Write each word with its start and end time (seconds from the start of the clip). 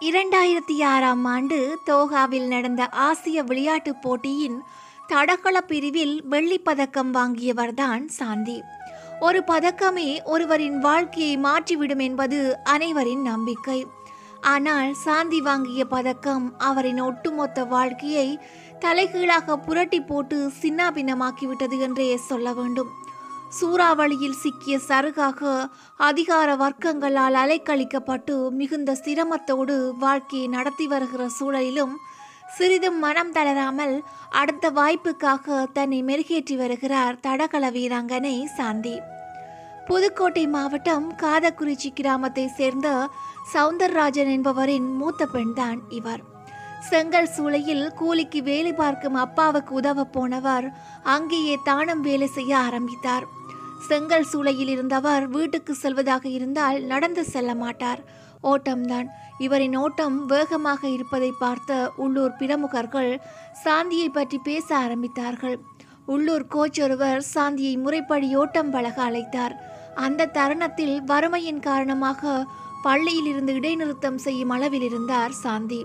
இரண்டாயிரத்தி 0.00 0.84
ஆறாம் 0.84 1.24
ஆண்டு 1.24 1.78
தோஹாவில் 1.86 2.46
நடந்த 2.46 2.88
ஆசிய 2.88 3.42
விளையாட்டுப் 3.42 4.02
போட்டியின் 4.02 4.62
தடகள 5.06 5.60
பிரிவில் 5.60 6.24
வெள்ளிப் 6.26 6.64
பதக்கம் 6.64 7.14
வாங்கியவர்தான் 7.14 8.04
சாந்தி. 8.06 8.62
ஒரு 9.20 9.42
பதக்கமே 9.46 10.22
ஒருவரின் 10.24 10.78
வாழ்க்கையை 10.78 11.38
மாற்றிவிடும் 11.38 12.00
என்பது 12.00 12.58
அனைவரின் 12.64 13.22
நம்பிக்கை. 13.22 13.86
ஆனால் 14.40 14.94
சாந்தி 14.94 15.40
வாங்கிய 15.40 15.84
பதக்கம் 15.84 16.58
அவரின் 16.58 17.00
ஒட்டுமொத்த 17.00 17.64
வாழ்க்கையை 17.64 18.38
தலைகீழாக 18.78 19.58
புரட்டி 19.58 20.00
போட்டு 20.00 20.52
சின்னாபின்னமாக்கிவிட்டது 20.62 21.78
என்றே 21.78 22.16
சொல்ல 22.16 22.52
வேண்டும். 22.52 23.03
சூறாவளியில் 23.56 24.40
சிக்கிய 24.42 24.76
சருகாக 24.88 25.40
அதிகார 26.00 26.48
வர்க்கங்களால் 26.56 27.36
அலைக்கழிக்கப்பட்டு 27.42 28.36
மிகுந்த 28.58 28.90
சிரமத்தோடு 29.04 29.76
வாழ்க்கையை 30.04 30.48
நடத்தி 30.48 30.86
வருகிற 30.86 31.24
சூழலிலும் 31.38 31.94
சிறிதும் 32.56 32.98
மனம் 32.98 33.32
தளராமல் 33.32 33.94
அடுத்த 34.40 34.70
வாய்ப்புக்காக 34.70 35.64
தன்னை 35.72 36.00
மெருகேற்றி 36.02 36.56
வருகிறார் 36.56 37.18
தடகள 37.20 37.70
வீராங்கனை 37.76 38.34
சாந்தி. 38.56 38.96
புதுக்கோட்டை 39.88 40.44
மாவட்டம் 40.46 41.06
காதக்குறிச்சி 41.22 41.90
கிராமத்தை 41.98 42.44
சேர்ந்த 42.58 42.88
சவுந்தரராஜன் 43.54 44.30
என்பவரின் 44.36 44.88
மூத்த 45.00 45.26
பெண்தான் 45.26 45.80
இவர். 45.98 46.22
செங்கல் 46.90 47.32
சூளையில் 47.36 47.84
கூலிக்கு 47.98 48.40
வேலை 48.42 48.72
பார்க்கும் 48.72 49.16
அப்பாவுக்கு 49.24 49.72
உதவ 49.74 50.04
போனவர் 50.16 50.66
அங்கேயே 51.14 51.54
தானும் 51.64 52.00
வேலை 52.00 52.28
செய்ய 52.36 52.52
ஆரம்பித்தார். 52.66 53.26
செங்கல் 53.88 54.28
சூளையில் 54.32 54.70
இருந்தவர் 54.74 55.24
வீட்டுக்கு 55.28 55.72
செல்வதாக 55.74 56.24
இருந்தால் 56.28 56.78
நடந்து 56.92 57.22
செல்ல 57.24 57.50
மாட்டார். 57.54 58.00
ஓட்டம்தான். 58.52 59.06
இவரின் 59.38 59.76
ஓட்டம் 59.82 60.16
வேகமாக 60.26 60.82
இருப்பதை 60.88 61.30
பார்த்த 61.42 61.78
உள்ளூர் 62.04 62.34
பிரமுகர்கள் 62.40 63.12
சாந்தியை 63.64 64.08
பற்றி 64.12 64.38
பேச 64.48 64.68
ஆரம்பித்தார்கள். 64.78 65.56
உள்ளூர் 66.14 66.46
கோச் 66.46 66.80
ஒருவர் 66.80 67.22
சாந்தியை 67.34 67.74
முறைப்படி 67.84 68.28
ஓட்டம் 68.36 68.70
பழக 68.70 68.96
அழைத்தார். 69.08 69.54
அந்த 70.06 70.30
தருணத்தில் 70.36 70.96
வறுமையின் 71.10 71.60
காரணமாக 71.68 72.44
பள்ளியில் 72.82 73.26
இருந்து 73.26 73.52
இடைநிறுத்தம் 73.60 74.18
செய்யும் 74.26 74.54
அளவில் 74.56 74.86
இருந்தார் 74.88 75.34
சாந்தி. 75.42 75.82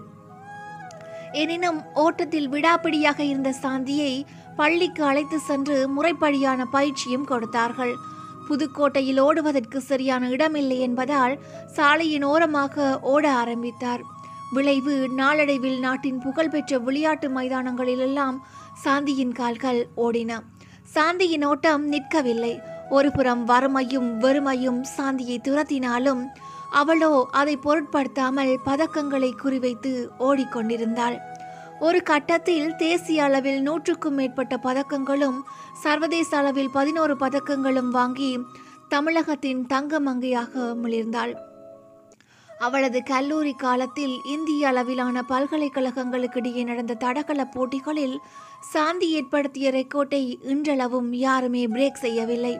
எனினும் 1.31 1.83
ஓட்டத்தில் 1.93 2.49
விடாப்பிடியாக 2.49 3.19
இருந்த 3.19 3.53
சாந்தியை 3.61 4.23
பள்ளிக்கு 4.55 5.03
அழைத்து 5.03 5.39
சென்று 5.39 5.89
முறைப்படியான 5.89 6.65
பயிற்சியும் 6.65 7.25
கொடுத்தார்கள். 7.25 7.95
புதுக்கோட்டையில் 8.49 9.19
ஓடுவதற்கு 9.19 9.81
சரியான 9.81 10.29
இடமில்லை 10.29 10.79
என்பதால் 10.79 11.39
சாலையின் 11.65 12.23
ஓரமாக 12.23 12.99
ஓட 12.99 13.33
ஆரம்பித்தார். 13.33 14.01
விளைவு 14.51 15.09
நாளடைவில் 15.09 15.79
நாட்டின் 15.79 16.19
புகழ்பெற்ற 16.19 16.77
விளையாட்டு 16.77 17.29
மைதானங்களிலெல்லாம் 17.29 18.37
சாந்தியின் 18.85 19.31
கால்கள் 19.31 19.87
ஓடின. 19.97 20.39
சாந்தியின் 20.95 21.45
ஓட்டம் 21.45 21.91
நிற்கவில்லை. 21.91 22.59
ஒருபுறம் 22.89 23.43
வறுமையும் 23.45 24.21
வெறுமையும் 24.21 24.81
சாந்தியை 24.97 25.37
துரத்தினாலும் 25.41 26.25
அவளோ 26.69 27.27
அதை 27.31 27.57
பொருட்படுத்தாமல் 27.57 28.53
பதக்கங்களை 28.65 29.31
குறிவைத்து 29.43 29.91
ஓடிக்கொண்டிருந்தாள். 30.19 31.17
ஒரு 31.79 32.01
கட்டத்தில் 32.03 32.75
தேசிய 32.75 33.23
அளவில் 33.23 33.61
நூற்றுக்கும் 33.61 34.13
மேற்பட்ட 34.13 34.57
பதக்கங்களும் 34.57 35.37
சர்வதேச 35.83 36.37
அளவில் 36.37 36.69
பதினோரு 36.69 37.15
பதக்கங்களும் 37.15 37.91
வாங்கி 37.91 38.39
தமிழகத்தின் 38.87 39.65
தங்க 39.67 39.99
மங்கையாக 39.99 40.73
மிளிர்ந்தாள். 40.83 41.33
அவளது 42.49 43.03
கல்லூரி 43.03 43.53
காலத்தில் 43.53 44.15
இந்திய 44.25 44.67
அளவிலான 44.67 45.23
பல்கலைக்கழகங்களுக்கிடையே 45.29 46.63
நடந்த 46.63 46.93
தடகள 46.93 47.45
போட்டிகளில் 47.45 48.17
சாந்தி 48.71 49.09
ஏற்படுத்திய 49.11 49.71
ரெக்கார்டை 49.71 50.39
இன்றளவும் 50.41 51.13
யாருமே 51.13 51.65
பிரேக் 51.65 52.03
செய்யவில்லை. 52.05 52.59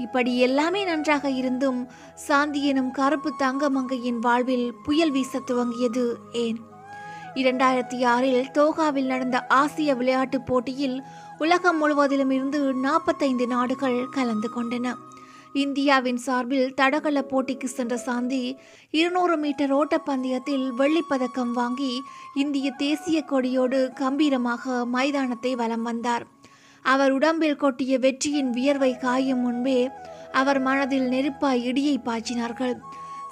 இப்படி 0.00 0.32
எல்லாமே 0.38 0.84
நன்றாக 0.84 1.30
இருந்தும் 1.30 1.80
சாந்தி 2.14 2.60
எனும் 2.64 2.90
கருப்பு 2.90 3.30
தங்கமங்கையின் 3.38 4.18
வாழ்வில் 4.18 4.66
புயல் 4.84 5.10
வீச 5.10 5.40
துவங்கியது 5.46 6.04
ஏன்? 6.32 6.58
இரண்டாயிரத்தி 7.34 7.98
ஆறில் 8.04 8.48
தோகாவில் 8.54 9.10
நடந்த 9.12 9.46
ஆசிய 9.46 9.94
விளையாட்டுப் 9.94 10.46
போட்டியில் 10.46 10.96
உலகம் 11.38 11.78
முழுவதிலும் 11.78 12.30
இருந்து 12.30 12.60
நாற்பத்தைந்து 12.74 13.46
நாடுகள் 13.46 14.08
கலந்து 14.08 14.48
கொண்டன. 14.56 14.94
இந்தியாவின் 15.52 16.16
சார்பில் 16.16 16.74
தடகள 16.74 17.22
போட்டிக்கு 17.30 17.64
சென்ற 17.64 17.96
சாந்தி 17.96 18.42
இருநூறு 18.90 19.36
மீட்டர் 19.36 19.72
ஓட்டப்பந்தயத்தில் 19.76 20.66
வெள்ளிப்பதக்கம் 20.78 21.52
வாங்கி 21.52 21.92
இந்திய 22.34 22.70
தேசிய 22.70 23.24
கொடியோடு 23.30 23.80
கம்பீரமாக 23.92 24.84
மைதானத்தை 24.86 25.54
வலம் 25.54 25.82
வந்தார். 25.82 26.26
அவர் 26.82 27.10
உடம்பில் 27.10 27.56
கொட்டிய 27.56 27.98
வெற்றியின் 27.98 28.50
வியர்வை 28.50 28.98
காயும் 28.98 29.40
முன்பே 29.40 29.90
அவர் 30.32 30.60
மனதில் 30.60 31.08
நெருப்பாய் 31.08 31.64
இடியை 31.64 31.96
பாய்ச்சினார்கள். 32.04 32.74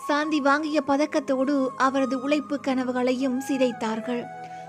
சாந்தி 0.06 0.40
வாங்கிய 0.40 0.82
பதக்கத்தோடு 0.86 1.66
அவரது 1.76 2.22
உழைப்பு 2.22 2.60
கனவுகளையும் 2.66 3.40
சிதைத்தார்கள். 3.48 4.24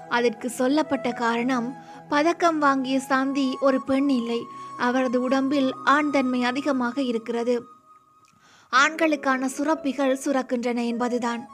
அதற்கு 0.09 0.49
சொல்லப்பட்ட 0.49 1.11
காரணம் 1.11 1.75
பதக்கம் 2.09 2.59
வாங்கிய 2.59 2.99
சாந்தி 2.99 3.57
ஒரு 3.61 3.81
பெண் 3.81 4.09
இல்லை. 4.09 4.45
அவரது 4.77 5.21
உடம்பில் 5.21 5.73
ஆண் 5.83 6.09
தன்மை 6.09 6.43
அதிகமாக 6.43 7.01
இருக்கிறது. 7.01 7.65
ஆண்களுக்கான 8.71 9.49
சுரப்பிகள் 9.57 10.21
சுரக்கின்றன 10.25 10.85
என்பதுதான். 10.85 11.47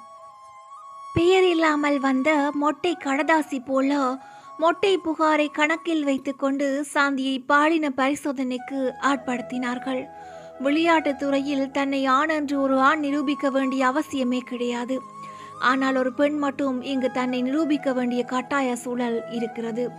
பெயர் 1.14 1.44
இல்லாமல் 1.44 2.00
வந்த 2.00 2.50
மொட்டை 2.54 2.98
கடதாசி 3.04 3.66
போல 3.66 4.18
மொட்டை 4.58 4.98
புகாரை 4.98 5.52
கணக்கில் 5.52 6.04
வைத்துக்கொண்டு 6.04 6.86
சாந்தியை 6.94 7.44
பாலின 7.46 7.90
பரிசோதனைக்கு 7.90 8.94
ஆட்படுத்தினார்கள். 9.02 10.06
விளையாட்டுத் 10.60 11.20
துறையில் 11.20 11.72
தன்னை 11.72 12.06
ஆண் 12.06 12.30
என்று 12.30 12.62
ஒரு 12.62 12.80
ஆண் 12.80 13.00
நிரூபிக்க 13.00 13.50
வேண்டிய 13.50 13.88
அவசியமே 13.88 14.40
கிடையாது. 14.40 15.02
ஆனால் 15.60 15.96
ஒரு 15.96 16.14
பெண் 16.14 16.38
மட்டும் 16.38 16.82
இங்கு 16.82 17.12
தன்னை 17.12 17.42
நிரூபிக்க 17.42 17.94
வேண்டிய 17.94 18.24
கட்டாய 18.24 18.76
சூழல் 18.76 19.24
இருக்கிறது. 19.32 19.90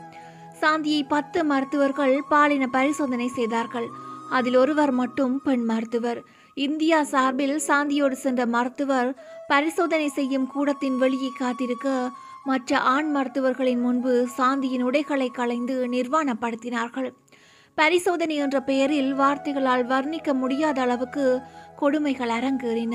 சாந்தியை 0.60 1.02
பத்து 1.08 1.44
மருத்துவர்கள் 1.44 2.22
பாலின 2.28 2.66
பரிசோதனை 2.66 3.28
செய்தார்கள். 3.28 3.88
அதில் 4.30 4.56
ஒருவர் 4.56 4.90
மட்டும் 4.90 5.42
பெண் 5.42 5.64
மருத்துவர். 5.64 6.22
இந்தியா 6.54 7.02
சார்பில் 7.02 7.60
சாந்தியோடு 7.66 8.12
சென்ற 8.12 8.46
மருத்துவர் 8.46 9.22
பரிசோதனை 9.48 10.08
செய்யும் 10.08 10.46
கூடத்தின் 10.46 10.98
வெளியே 10.98 11.30
காத்திருக்க 11.38 12.10
மற்ற 12.48 12.78
ஆண் 12.78 13.10
மருத்துவர்களின் 13.10 13.80
முன்பு 13.80 14.12
சாந்தியின் 14.38 14.82
உடைகளை 14.82 15.28
களைந்து 15.30 15.76
நிர்வாணப்படுத்தினார்கள். 15.88 17.08
பரிசோதனை 17.74 18.36
என்ற 18.36 18.56
பெயரில் 18.60 19.14
வார்த்தைகளால் 19.14 19.84
வர்ணிக்க 19.84 20.34
முடியாத 20.34 20.80
அளவுக்கு 20.80 21.24
கொடுமைகள் 21.76 22.28
அரங்கேறின. 22.28 22.94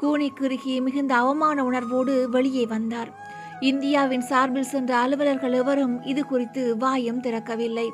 கூனி 0.00 0.28
குறுகி 0.30 0.74
மிகுந்த 0.80 1.12
அவமான 1.14 1.64
உணர்வோடு 1.64 2.14
வெளியே 2.30 2.64
வந்தார். 2.66 3.10
இந்தியாவின் 3.60 4.24
சார்பில் 4.30 4.70
சென்ற 4.72 4.90
அலுவலர்கள் 4.96 5.52
எவரும் 5.52 5.96
இது 6.04 6.24
குறித்து 6.24 6.76
வாயம் 6.76 7.22
திறக்கவில்லை. 7.22 7.88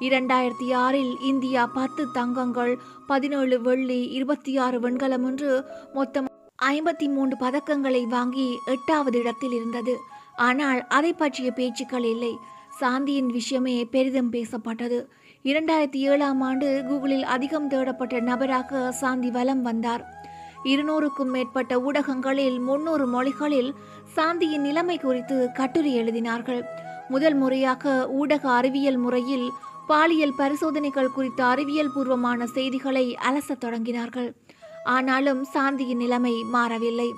இரண்டாயிரத்தி 0.00 0.68
ஆறில் 0.74 1.12
இந்தியா 1.22 1.62
பத்து 1.78 2.02
தங்கங்கள் 2.12 2.72
பதினேழு 3.06 3.56
வெள்ளி 3.60 4.00
இருபத்தி 4.18 4.52
ஆறு 4.58 4.78
வெண்கலம் 4.80 5.24
என்று 5.24 5.50
மொத்தம் 5.94 6.28
ஐம்பத்தி 6.62 7.06
மூன்று 7.08 7.36
பதக்கங்களை 7.40 8.02
வாங்கி 8.06 8.58
எட்டாவது 8.66 9.18
இடத்தில் 9.18 9.52
இருந்தது. 9.52 9.94
ஆனால் 10.36 10.86
அதை 10.86 11.12
பற்றிய 11.12 11.50
பேச்சுக்கள் 11.50 12.04
இல்லை. 12.04 12.38
சாந்தியின் 12.80 13.26
விஷயமே 13.26 13.84
பெரிதும் 13.84 14.32
பேசப்பட்டது. 14.32 15.06
இரண்டாயிரத்தி 15.44 15.96
ஏழாம் 15.96 16.40
ஆண்டு 16.40 16.84
கூகுளில் 16.88 17.22
அதிகம் 17.22 17.70
தேடப்பட்ட 17.70 18.20
நபராக 18.20 18.92
சாந்தி 18.92 19.30
வலம் 19.30 19.62
வந்தார். 19.62 20.20
இருநூறுக்கும் 20.64 21.30
மேற்பட்ட 21.30 21.80
ஊடகங்களில் 21.80 22.58
முன்னூறு 22.58 23.06
மொழிகளில் 23.06 23.74
சாந்தியின் 24.16 24.60
நிலைமை 24.60 24.98
குறித்து 24.98 25.50
கட்டுரை 25.52 25.96
எழுதினார்கள். 25.96 26.62
முதல் 27.08 27.34
முறையாக 27.34 28.08
ஊடக 28.08 28.50
அறிவியல் 28.50 28.96
முறையில் 28.96 29.50
பாலியல் 29.86 30.34
பரிசோதனைகள் 30.36 31.10
குறித்த 31.10 31.44
அறிவியல் 31.44 31.92
பூர்வமான 31.94 32.46
செய்திகளை 32.46 33.16
அலசத் 33.30 33.64
தொடங்கினார்கள். 33.64 34.32
ஆனாலும் 34.84 35.46
சாந்தியின் 35.54 35.96
நிலைமை 35.96 36.42
மாறவில்லை. 36.42 37.12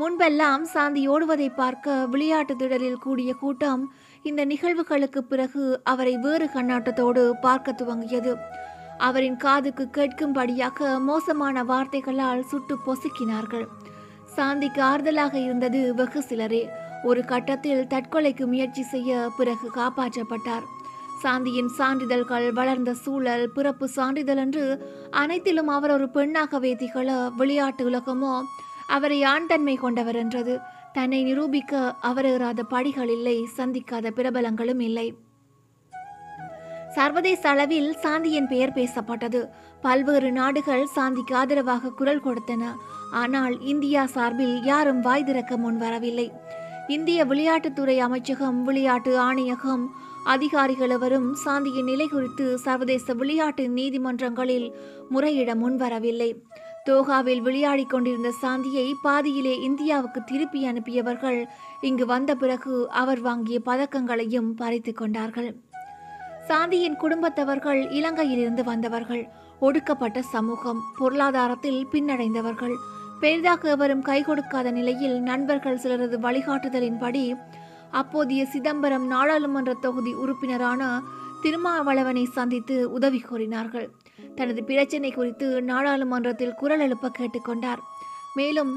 முன்பெல்லாம் 0.00 0.62
சாந்தி 0.62 1.08
ஓடுவதை 1.08 1.48
பார்க்க 1.54 1.94
விளையாட்டு 2.06 2.54
திடலில் 2.54 3.00
கூடிய 3.00 3.34
கூட்டம் 3.34 3.82
இந்த 4.22 4.44
நிகழ்வுகளுக்கு 4.44 5.18
பிறகு 5.18 5.80
அவரை 5.84 6.16
வேறு 6.16 6.46
கண்ணாட்டத்தோடு 6.54 7.22
பார்க்க 7.40 7.72
துவங்கியது. 7.72 8.32
அவரின் 8.98 9.36
காதுக்கு 9.36 9.84
கேட்கும்படியாக 9.96 10.98
மோசமான 11.00 11.64
வார்த்தைகளால் 11.64 12.42
சுட்டு 12.42 12.76
பொசுக்கினார்கள். 12.86 13.66
சாந்திக்கு 14.36 14.80
ஆறுதலாக 14.80 15.34
இருந்தது 15.34 15.94
வெகு 15.94 16.22
சிலரே. 16.22 16.62
ஒரு 17.04 17.24
கட்டத்தில் 17.24 17.86
தற்கொலைக்கு 17.86 18.46
முயற்சி 18.46 18.82
செய்ய 18.82 19.28
பிறகு 19.36 19.68
காப்பாற்றப்பட்டார். 19.74 20.64
சாந்தியின் 21.22 21.70
சான்றிதழ்கள் 21.78 22.52
வளர்ந்த 22.52 22.90
சூழல் 22.94 23.46
பிறப்பு 23.52 23.88
சான்றிதழ் 23.88 24.36
என்று 24.36 24.64
அனைத்திலும் 25.10 25.68
அவர் 25.68 25.90
ஒரு 25.90 26.08
பெண்ணாகவே 26.08 26.74
திகழ 26.74 27.08
விளையாட்டு 27.36 27.84
உலகமோ 27.90 28.34
அவரை 28.96 29.18
ஆண் 29.32 29.48
தன்மை 29.50 29.74
கொண்டவர் 29.84 30.18
என்றது. 30.22 30.54
தன்னை 30.92 31.20
நிரூபிக்க 31.28 31.72
அவரேறாத 32.10 32.60
படிகள் 32.74 33.10
இல்லை 33.16 33.36
சந்திக்காத 33.58 34.06
பிரபலங்களும் 34.18 34.82
இல்லை. 34.88 35.08
சர்வதேச 36.96 37.42
அளவில் 37.50 37.90
சாந்தியின் 38.04 38.48
பெயர் 38.52 38.76
பேசப்பட்டது. 38.78 39.40
பல்வேறு 39.84 40.30
நாடுகள் 40.38 40.84
சாந்திக்கு 40.96 41.34
ஆதரவாக 41.40 41.92
குரல் 41.98 42.24
கொடுத்தன. 42.24 42.72
ஆனால் 43.20 43.54
இந்தியா 43.72 44.02
சார்பில் 44.14 44.56
யாரும் 44.70 45.00
வாய் 45.00 45.26
திறக்க 45.28 45.56
முன் 45.56 45.78
வரவில்லை. 45.84 46.28
இந்திய 46.96 47.24
விளையாட்டுத்துறை 47.30 47.96
அமைச்சகம் 48.06 48.58
விளையாட்டு 48.68 49.12
ஆணையகம் 49.28 49.84
அதிகாரிகள் 50.32 50.92
எவரும் 50.96 51.28
சாந்தியின் 51.44 51.88
நிலை 51.90 52.06
குறித்து 52.08 52.46
சர்வதேச 52.64 53.14
விளையாட்டு 53.20 53.64
நீதிமன்றங்களில் 53.78 54.66
முறையிட 55.14 55.50
முன்வரவில்லை 55.62 56.30
தோகாவில் 56.88 57.40
விளையாடிக் 57.40 57.90
கொண்டிருந்த 57.90 58.32
சாந்தியை 58.42 58.92
பாதியிலே 59.02 59.60
இந்தியாவுக்கு 59.60 60.24
திருப்பி 60.24 60.66
அனுப்பியவர்கள் 60.66 61.46
இங்கு 61.80 62.06
வந்த 62.06 62.34
பிறகு 62.34 62.88
அவர் 62.90 63.20
வாங்கிய 63.20 63.60
பதக்கங்களையும் 63.66 64.54
பறித்து 64.54 64.92
கொண்டார்கள். 64.92 65.60
சாந்தியின் 66.48 66.96
குடும்பத்தவர்கள் 66.96 67.90
இலங்கையிலிருந்து 67.90 68.64
வந்தவர்கள் 68.64 69.28
ஒடுக்கப்பட்ட 69.60 70.22
சமூகம் 70.22 70.82
பொருளாதாரத்தில் 70.98 71.86
பின்னடைந்தவர்கள். 71.92 72.74
பெரிதாக 73.20 73.70
எவரும் 73.70 74.02
கை 74.02 74.22
கொடுக்காத 74.22 74.70
நிலையில் 74.70 75.20
நண்பர்கள் 75.20 75.76
சிலரது 75.76 76.18
வழிகாட்டுதலின்படி 76.20 77.36
அப்போதைய 77.90 78.46
சிதம்பரம் 78.46 79.06
நாடாளுமன்ற 79.06 79.74
தொகுதி 79.74 80.14
உறுப்பினரான 80.14 81.00
திருமாவளவனை 81.42 82.24
சந்தித்து 82.24 82.92
உதவி 82.92 83.24
கோரினார்கள். 83.30 83.90
தனது 84.34 84.64
பிரச்சனை 84.64 85.10
குறித்து 85.10 85.62
நாடாளுமன்றத்தில் 85.62 86.54
குரல் 86.54 86.80
எழுப்ப 86.80 87.10
கேட்டுக்கொண்டார். 87.18 87.82
மேலும் 88.34 88.72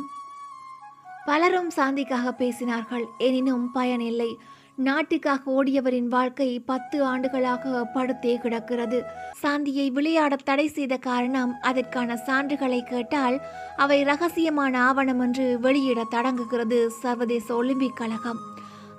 பலரும் 1.26 1.70
சாந்திக்காக 1.76 2.34
பேசினார்கள். 2.38 3.06
எனினும் 3.18 3.72
பயனில்லை 3.72 4.38
நாட்டுக்காக 4.76 5.52
ஓடியவரின் 5.52 6.08
வாழ்க்கை 6.08 6.60
பத்து 6.60 7.04
ஆண்டுகளாக 7.04 7.90
படுத்தே 7.96 8.38
கிடக்கிறது. 8.38 9.04
சாந்தியை 9.44 9.92
விளையாட 9.92 10.36
தடை 10.36 10.68
செய்த 10.68 10.98
காரணம் 10.98 11.54
அதற்கான 11.62 12.20
சான்றுகளை 12.28 12.82
கேட்டால் 12.82 13.42
அவை 13.78 14.04
ரகசியமான 14.04 14.78
ஆவணம் 14.78 15.20
என்று 15.20 15.60
வெளியிட 15.60 16.04
தடங்குகிறது 16.04 16.88
சர்வதேச 16.88 17.56
ஒலிம்பிக் 17.56 17.96
கழகம். 17.96 18.40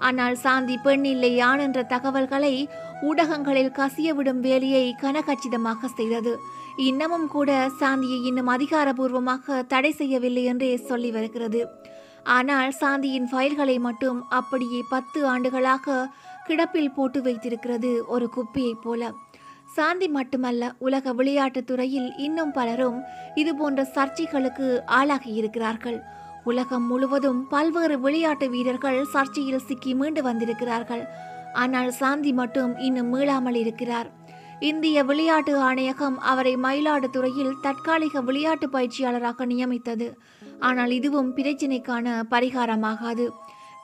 ஆனால் 0.05 0.37
சாந்தி 0.37 0.77
பெண் 0.77 1.05
இல்லை 1.05 1.31
யான் 1.35 1.59
என்ற 1.59 1.81
தகவல்களை 1.83 2.55
ஊடகங்களில் 3.03 3.77
கசியவிடும் 3.79 4.41
வேலையை 4.41 4.85
கனகச்சிதமாக 5.03 5.89
செய்தது. 5.97 6.33
இன்னமும் 6.89 7.27
கூட 7.29 7.51
சாந்தியை 7.81 8.19
இன்னும் 8.25 8.49
அதிகாரபூர்வமாக 8.49 9.67
தடை 9.67 9.91
செய்யவில்லை 9.91 10.45
என்றே 10.45 10.71
சொல்லி 10.89 11.11
வருகிறது. 11.11 11.61
ஆனால் 12.37 12.71
சாந்தியின் 12.81 13.29
ஃபைல்களை 13.33 13.77
மட்டும் 13.79 14.21
அப்படியே 14.31 14.81
பத்து 14.91 15.21
ஆண்டுகளாக 15.27 16.07
கிடப்பில் 16.47 16.95
போட்டு 16.97 17.23
வைத்திருக்கிறது 17.23 17.91
ஒரு 18.07 18.27
குப்பியைப் 18.37 18.83
போல. 18.83 19.13
சாந்தி 19.75 20.09
மட்டுமல்ல 20.09 20.65
உலக 20.79 21.13
விளையாட்டுத் 21.13 21.67
துறையில் 21.67 22.11
இன்னும் 22.17 22.53
பலரும் 22.53 22.99
இதுபோன்ற 23.35 23.83
சர்ச்சைகளுக்கு 23.95 24.67
ஆளாகி 24.99 25.33
இருக்கிறார்கள். 25.33 25.99
உலகம் 26.45 26.87
முழுவதும் 26.87 27.41
பல்வேறு 27.49 28.01
விளையாட்டு 28.01 28.51
வீரர்கள் 28.51 28.99
சர்ச்சையில் 29.13 29.65
சிக்கி 29.67 29.95
மீண்டு 29.95 30.23
வந்திருக்கிறார்கள். 30.23 31.05
ஆனால் 31.53 31.91
சாந்தி 31.91 32.33
மட்டும் 32.33 32.73
இன்னும் 32.79 33.15
மீளாமல் 33.15 33.55
இருக்கிறார். 33.55 34.09
இந்திய 34.61 35.05
விளையாட்டு 35.05 35.53
ஆணையகம் 35.59 36.19
அவரை 36.19 36.57
மயிலாடுதுறையில் 36.57 37.55
தற்காலிக 37.61 38.21
விளையாட்டு 38.21 38.69
பயிற்சியாளராக 38.69 39.47
நியமித்தது. 39.47 40.09
ஆனால் 40.61 40.91
இதுவும் 40.91 41.37
பிரச்சினைக்கான 41.37 42.23
பரிகாரமாகாது. 42.31 43.27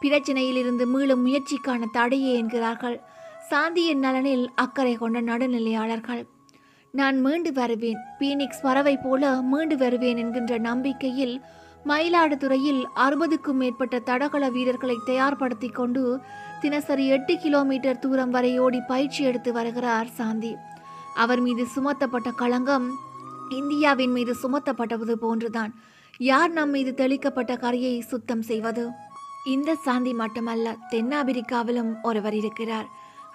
பிரச்சினையிலிருந்து 0.01 0.85
மீளும் 0.95 1.25
முயற்சிக்கான 1.27 1.89
தடையே 1.93 2.35
என்கிறார்கள். 2.35 2.99
சாந்தியின் 3.51 4.05
நலனில் 4.05 4.45
அக்கறை 4.55 4.95
கொண்ட 4.95 5.21
நடுநிலையாளர்கள். 5.21 6.23
நான் 6.95 7.17
மீண்டு 7.21 7.53
வருவேன். 7.53 7.99
பீனிக்ஸ் 8.21 8.63
பறவை 8.63 8.97
போல 8.97 9.43
மீண்டு 9.43 9.77
வருவேன் 9.77 10.17
என்கின்ற 10.17 10.59
நம்பிக்கையில் 10.59 11.35
மயிலாடுதுறையில் 11.85 12.85
அறுபதுக்கும் 12.97 13.53
மேற்பட்ட 13.53 13.99
தடகள 13.99 14.49
வீரர்களை 14.49 14.97
தயார்படுத்திக் 15.06 15.75
கொண்டு 15.75 16.21
தினசரி 16.61 17.06
எட்டு 17.06 17.38
கிலோமீட்டர் 17.38 17.99
தூரம் 17.99 18.31
வரை 18.31 18.59
ஓடி 18.59 18.81
பயிற்சி 18.81 19.25
எடுத்து 19.25 19.53
வருகிறார் 19.53 20.06
சாந்தி. 20.06 20.56
அவர் 21.15 21.41
மீது 21.41 21.67
சுமத்தப்பட்ட 21.77 22.32
களங்கம் 22.35 22.91
இந்தியாவின் 23.50 24.11
மீது 24.11 24.37
சுமத்தப்பட்டது 24.43 25.12
போன்றுதான். 25.12 25.75
யார் 26.19 26.50
நம் 26.50 26.71
மீது 26.71 26.94
தெளிக்கப்பட்ட 26.97 27.56
கரையை 27.56 28.00
சுத்தம் 28.00 28.43
செய்வது? 28.43 28.88
இந்த 29.44 29.75
சாந்தி 29.75 30.12
மட்டுமல்ல 30.12 30.77
தென்னாப்பிரிக்காவிலும் 30.91 31.93
ஒருவர் 32.03 32.35
இருக்கிறார். 32.35 32.88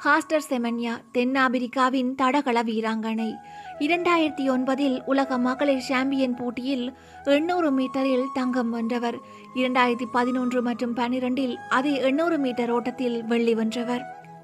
ஹாஸ்டர் 0.04 0.48
செமன்யா 0.50 0.94
தென்னாப்பிரிக்காவின் 1.14 2.16
தடகள 2.16 2.64
வீராங்கனை. 2.64 3.34
இரண்டாயிரத்தி 3.80 4.44
ஒன்பதில் 4.50 5.04
உலக 5.06 5.38
மகளிர் 5.38 5.80
சாம்பியன் 5.80 6.36
போட்டியில் 6.36 6.94
எண்ணூறு 7.24 7.70
மீட்டரில் 7.72 8.26
தங்கம் 8.34 8.70
வென்றவர். 8.70 9.18
இரண்டாயிரத்தி 9.56 10.06
பதினொன்று 10.12 10.62
மற்றும் 10.62 10.96
பனிரெண்டில் 10.96 11.56
அதே 11.70 12.00
எண்ணூறு 12.00 12.38
மீட்டர் 12.38 12.72
ஓட்டத்தில் 12.72 13.24
வெள்ளி 13.24 13.56
வென்றவர். 13.56 14.04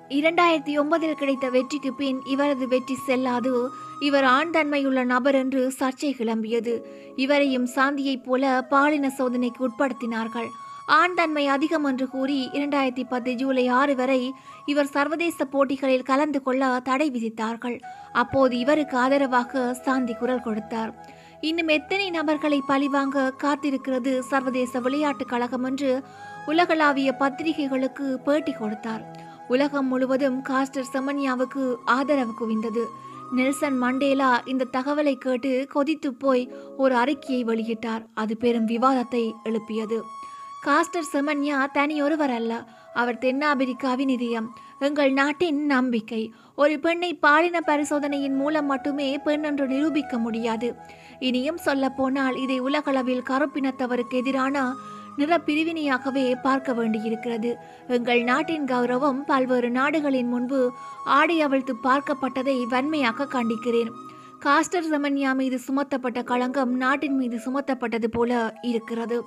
இரண்டாயிரத்தி 0.10 0.74
ஒன்பதில் 0.78 1.14
கிடைத்த 1.14 1.50
வெற்றிக்கு 1.50 1.94
பின் 1.94 2.22
இவரது 2.26 2.68
வெற்றி 2.68 2.96
செல்லாது 2.96 3.70
இவர் 4.00 4.24
ஆண் 4.24 4.52
தன்மையுள்ள 4.52 5.04
நபர் 5.04 5.36
என்று 5.36 5.74
சர்ச்சை 5.80 6.12
கிளம்பியது. 6.12 6.82
இவரையும் 7.16 7.68
சாந்தியைப் 7.76 8.24
போல 8.24 8.66
பாலின 8.70 9.10
சோதனைக்கு 9.10 9.70
உட்படுத்தினார்கள். 9.70 10.50
ஆண் 10.92 11.14
தன்மை 11.14 11.48
அதிகம் 11.48 11.84
என்று 11.84 12.10
கூறி 12.10 12.50
இரண்டாயிரத்தி 12.54 13.04
பத்து 13.10 13.34
ஜூலை 13.34 13.68
ஆறு 13.68 13.96
வரை 13.96 14.34
இவர் 14.66 14.86
சர்வதேச 14.86 15.46
போட்டிகளில் 15.46 16.04
கலந்து 16.04 16.44
கொள்ள 16.44 16.80
தடை 16.84 17.12
விதித்தார்கள். 17.12 17.80
அப்போது 18.14 18.58
இவருக்கு 18.58 18.98
ஆதரவாக 18.98 19.74
சாந்தி 19.74 20.14
குரல் 20.14 20.42
கொடுத்தார். 20.42 21.08
இன்னும் 21.42 21.68
எத்தனை 21.68 22.10
நபர்களை 22.10 22.62
பழிவாங்க 22.68 23.34
காத்திருக்கிறது 23.44 24.20
சர்வதேச 24.20 24.80
விளையாட்டுக் 24.80 25.28
கழகம் 25.28 25.64
என்று 25.64 26.04
உலகளாவிய 26.46 27.14
பத்திரிகைகளுக்கு 27.14 28.20
பேட்டி 28.20 28.52
கொடுத்தார். 28.52 29.04
உலகம் 29.48 29.88
முழுவதும் 29.88 30.44
காஸ்டர் 30.50 30.92
செமன்யாவுக்கு 30.94 31.76
ஆதரவு 31.86 32.34
குவிந்தது. 32.40 32.86
நெல்சன் 33.32 33.78
மண்டேலா 33.78 34.42
இந்த 34.46 34.68
தகவலை 34.78 35.16
கேட்டு 35.16 35.68
கொதித்து 35.70 36.14
போய் 36.14 36.52
ஒரு 36.78 36.96
அறிக்கையை 36.96 37.46
வெளியிட்டார். 37.46 38.06
அது 38.14 38.38
பெரும் 38.38 38.68
விவாதத்தை 38.68 39.34
எழுப்பியது. 39.44 40.04
காஸ்டர் 40.68 41.10
செமன்யா 41.14 41.72
தனியொருவர் 41.72 42.30
அல்ல. 42.30 42.68
அவர் 42.94 43.18
தென்னாப்பிரிக்காவின் 43.18 44.10
இதயம். 44.10 44.56
எங்கள் 44.80 45.14
நாட்டின் 45.14 45.66
நம்பிக்கை. 45.66 46.34
ஒரு 46.56 46.80
பெண்ணை 46.80 47.14
பாலின 47.14 47.60
பரிசோதனையின் 47.60 48.36
மூலம் 48.36 48.66
மட்டுமே 48.66 49.18
பெண் 49.18 49.44
என்று 49.44 49.68
நிரூபிக்க 49.68 50.18
முடியாது. 50.18 50.76
இனியும் 51.20 51.58
சொல்ல 51.58 51.90
போனால் 51.90 52.36
இதை 52.36 52.60
உலகளவில் 52.60 53.24
கருப்பினத்தவருக்கு 53.30 54.10
எதிரான 54.10 54.74
நிற 55.18 55.38
பிரிவினையாகவே 55.46 56.42
பார்க்க 56.42 56.74
வேண்டியிருக்கிறது. 56.74 57.58
எங்கள் 57.88 58.24
நாட்டின் 58.24 58.66
கௌரவம் 58.66 59.22
பல்வேறு 59.26 59.70
நாடுகளின் 59.70 60.28
முன்பு 60.28 60.72
ஆடை 61.06 61.42
அவிழ்த்து 61.42 61.76
பார்க்கப்பட்டதை 61.84 62.64
வன்மையாக 62.64 63.28
கண்டிக்கிறேன். 63.32 63.90
காஸ்டர் 64.46 64.90
செமன்யா 64.92 65.34
மீது 65.34 65.60
சுமத்தப்பட்ட 65.68 66.24
களங்கம் 66.24 66.76
நாட்டின் 66.76 67.16
மீது 67.16 67.38
சுமத்தப்பட்டது 67.38 68.08
போல 68.08 68.60
இருக்கிறது. 68.62 69.26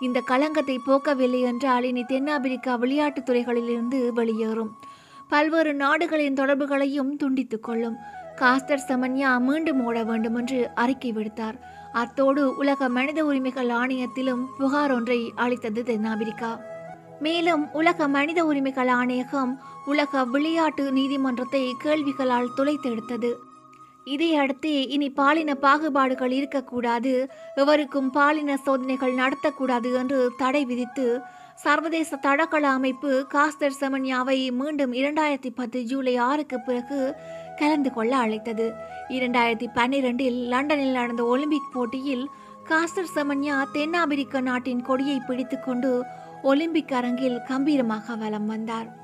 இந்த 0.00 0.20
களங்கத்தை 0.20 0.80
போக்கவில்லை 0.86 1.40
என்றால் 1.40 1.84
இனி 1.84 2.04
தென்னாப்பிரிக்கா 2.04 2.74
விளையாட்டுத் 2.74 3.30
துறைகளிலிருந்து 3.30 4.12
வெளியேறும். 4.12 4.76
பல்வேறு 5.28 5.74
நாடுகளின் 5.74 6.34
தொடர்புகளையும் 6.34 7.16
துண்டித்துக் 7.16 7.62
கொள்ளும். 7.62 7.96
காஸ்டர் 8.36 8.80
சமன்யா 8.88 9.38
மீண்டும் 9.38 9.84
ஓட 9.84 10.02
வேண்டும் 10.02 10.34
என்று 10.34 10.70
அறிக்கை 10.74 11.12
விடுத்தார். 11.12 11.54
அத்தோடு 11.92 12.56
உலக 12.56 12.88
மனித 12.88 13.24
உரிமைகள் 13.24 13.68
ஆணையத்திலும் 13.68 14.46
புகார் 14.58 14.92
ஒன்றை 14.92 15.32
அளித்தது 15.36 15.84
தென்னாப்பிரிக்கா. 15.84 16.60
மேலும் 17.20 17.72
உலக 17.72 18.08
மனித 18.08 18.44
உரிமைகள் 18.44 18.88
ஆணையகம் 18.88 19.58
உலக 19.84 20.24
விளையாட்டு 20.24 20.92
நீதிமன்றத்தை 20.92 21.74
கேள்விகளால் 21.84 22.50
துளைத்தெடுத்தது. 22.56 23.32
இதை 24.04 24.34
அடுத்து 24.34 24.88
இனி 24.88 25.10
பாலின 25.10 25.54
பாகுபாடுகள் 25.54 26.30
இருக்கக்கூடாது 26.30 27.28
எவருக்கும் 27.54 28.10
பாலின 28.10 28.56
சோதனைகள் 28.56 29.14
நடத்தக்கூடாது 29.14 29.90
என்று 29.94 30.30
தடை 30.36 30.64
விதித்து 30.64 31.20
சர்வதேச 31.54 32.16
தடகள 32.16 32.68
அமைப்பு 32.68 33.26
காஸ்தர் 33.34 33.78
செமன்யாவை 33.80 34.52
மீண்டும் 34.52 34.92
இரண்டாயிரத்தி 34.92 35.50
பத்து 35.54 35.82
ஜூலை 35.82 36.16
ஆறுக்கு 36.16 36.60
பிறகு 36.60 36.98
கலந்து 37.56 37.90
கொள்ள 37.92 38.16
அழைத்தது. 38.16 38.66
இரண்டாயிரத்தி 39.08 39.66
பன்னிரெண்டில் 39.74 40.38
லண்டனில் 40.48 40.90
நடந்த 40.90 41.24
ஒலிம்பிக் 41.24 41.72
போட்டியில் 41.72 42.26
காஸ்டர் 42.70 43.12
செமன்யா 43.14 43.62
தென்னாப்பிரிக்க 43.72 44.40
நாட்டின் 44.40 44.82
கொடியை 44.82 45.20
பிடித்துக்கொண்டு 45.20 45.92
ஒலிம்பிக் 46.42 46.92
அரங்கில் 46.92 47.42
கம்பீரமாக 47.42 48.16
வலம் 48.16 48.46
வந்தார். 48.46 49.03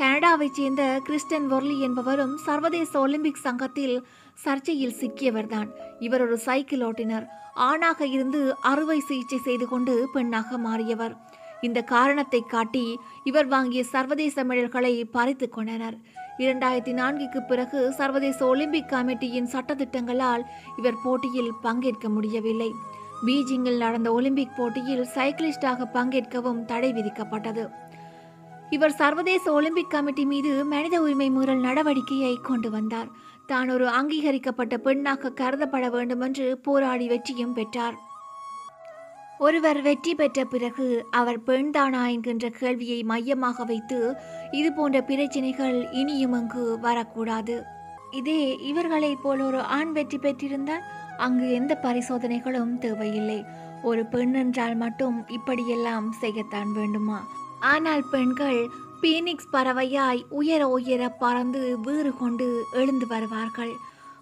கனடாவைச் 0.00 0.52
சேர்ந்த 0.52 1.00
கிறிஸ்டன் 1.04 1.52
ஒர்லி 1.52 1.78
என்பவரும் 1.78 2.36
சர்வதேச 2.36 2.98
ஒலிம்பிக் 2.98 3.36
சங்கத்தில் 3.36 4.06
சர்ச்சையில் 4.44 4.94
சிக்கியவர்தான். 5.00 5.68
இவர் 5.98 6.20
ஒரு 6.20 6.38
சைக்கிள் 6.38 6.80
ஓட்டினர். 6.80 7.26
ஆணாக 7.54 8.06
இருந்து 8.06 8.54
அறுவை 8.60 9.00
சிகிச்சை 9.00 9.38
செய்து 9.38 9.68
கொண்டு 9.68 10.08
பெண்ணாக 10.12 10.58
மாறியவர். 10.58 11.16
இந்த 11.60 11.82
காரணத்தை 11.82 12.40
காட்டி 12.40 12.98
இவர் 13.24 13.46
வாங்கிய 13.46 13.84
சர்வதேச 13.84 14.44
மெடல்களை 14.44 15.04
பறித்து 15.10 15.48
கொண்டனர். 15.48 15.96
இரண்டாயிரத்தி 16.38 16.94
நான்குக்கு 17.00 17.46
பிறகு 17.46 17.92
சர்வதேச 17.92 18.46
ஒலிம்பிக் 18.46 18.90
கமிட்டியின் 18.90 19.50
சட்டத்திட்டங்களால் 19.54 20.44
இவர் 20.76 21.02
போட்டியில் 21.04 21.52
பங்கேற்க 21.62 22.08
முடியவில்லை. 22.08 22.72
பீஜிங்கில் 23.26 23.76
நடந்த 23.76 24.12
ஒலிம்பிக் 24.12 24.56
போட்டியில் 24.56 25.06
சைக்கிளிஸ்டாக 25.14 25.88
பங்கேற்கவும் 25.94 26.64
தடை 26.64 26.92
விதிக்கப்பட்டது. 26.92 27.68
இவர் 28.70 28.96
சர்வதேச 29.00 29.44
ஒலிம்பிக் 29.52 29.90
கமிட்டி 29.90 30.24
மீது 30.24 30.50
மனித 30.64 31.00
உரிமை 31.00 31.30
மீறல் 31.30 31.62
நடவடிக்கையை 31.62 32.34
கொண்டு 32.42 32.70
வந்தார். 32.70 33.08
தான் 33.46 33.68
ஒரு 33.70 33.86
அங்கீகரிக்கப்பட்ட 33.88 34.74
பெண்ணாக 34.78 35.32
கருதப்பட 35.40 35.84
வேண்டுமென்று 35.90 36.46
போராடி 36.58 37.06
வெற்றியும் 37.08 37.52
பெற்றார். 37.52 37.96
ஒருவர் 39.38 39.80
வெற்றி 39.82 40.12
பெற்ற 40.14 40.44
பிறகு 40.44 40.86
அவர் 41.10 41.40
பெண்தானா 41.46 42.02
என்கின்ற 42.14 42.46
கேள்வியை 42.48 43.00
மையமாக 43.02 43.64
வைத்து 43.64 43.98
இது 44.50 44.72
போன்ற 44.72 45.02
பிரச்சனைகள் 45.02 45.78
இனியும் 45.92 46.32
அங்கு 46.32 46.64
வரக்கூடாது. 46.80 47.56
இதே 48.10 48.40
இவர்களைப் 48.70 49.22
போல் 49.22 49.40
ஒரு 49.40 49.62
ஆண் 49.78 49.92
வெற்றி 49.92 50.18
பெற்றிருந்தால் 50.18 50.86
அங்கு 51.16 51.46
எந்த 51.52 51.72
பரிசோதனைகளும் 51.82 52.78
தேவையில்லை. 52.78 53.40
ஒரு 53.82 54.04
பெண் 54.06 54.34
என்றால் 54.34 54.76
மட்டும் 54.76 55.18
இப்படியெல்லாம் 55.28 56.08
செய்யத்தான் 56.20 56.72
வேண்டுமா? 56.72 57.18
ஆனால் 57.60 58.04
பெண்கள் 58.10 58.70
பீனிக்ஸ் 59.02 59.52
பறவையாய் 59.52 60.24
உயர 60.28 60.68
உயர 60.68 61.08
பறந்து 61.08 61.78
வீறு 61.80 62.16
கொண்டு 62.16 62.64
எழுந்து 62.72 63.06
வருவார்கள். 63.06 63.72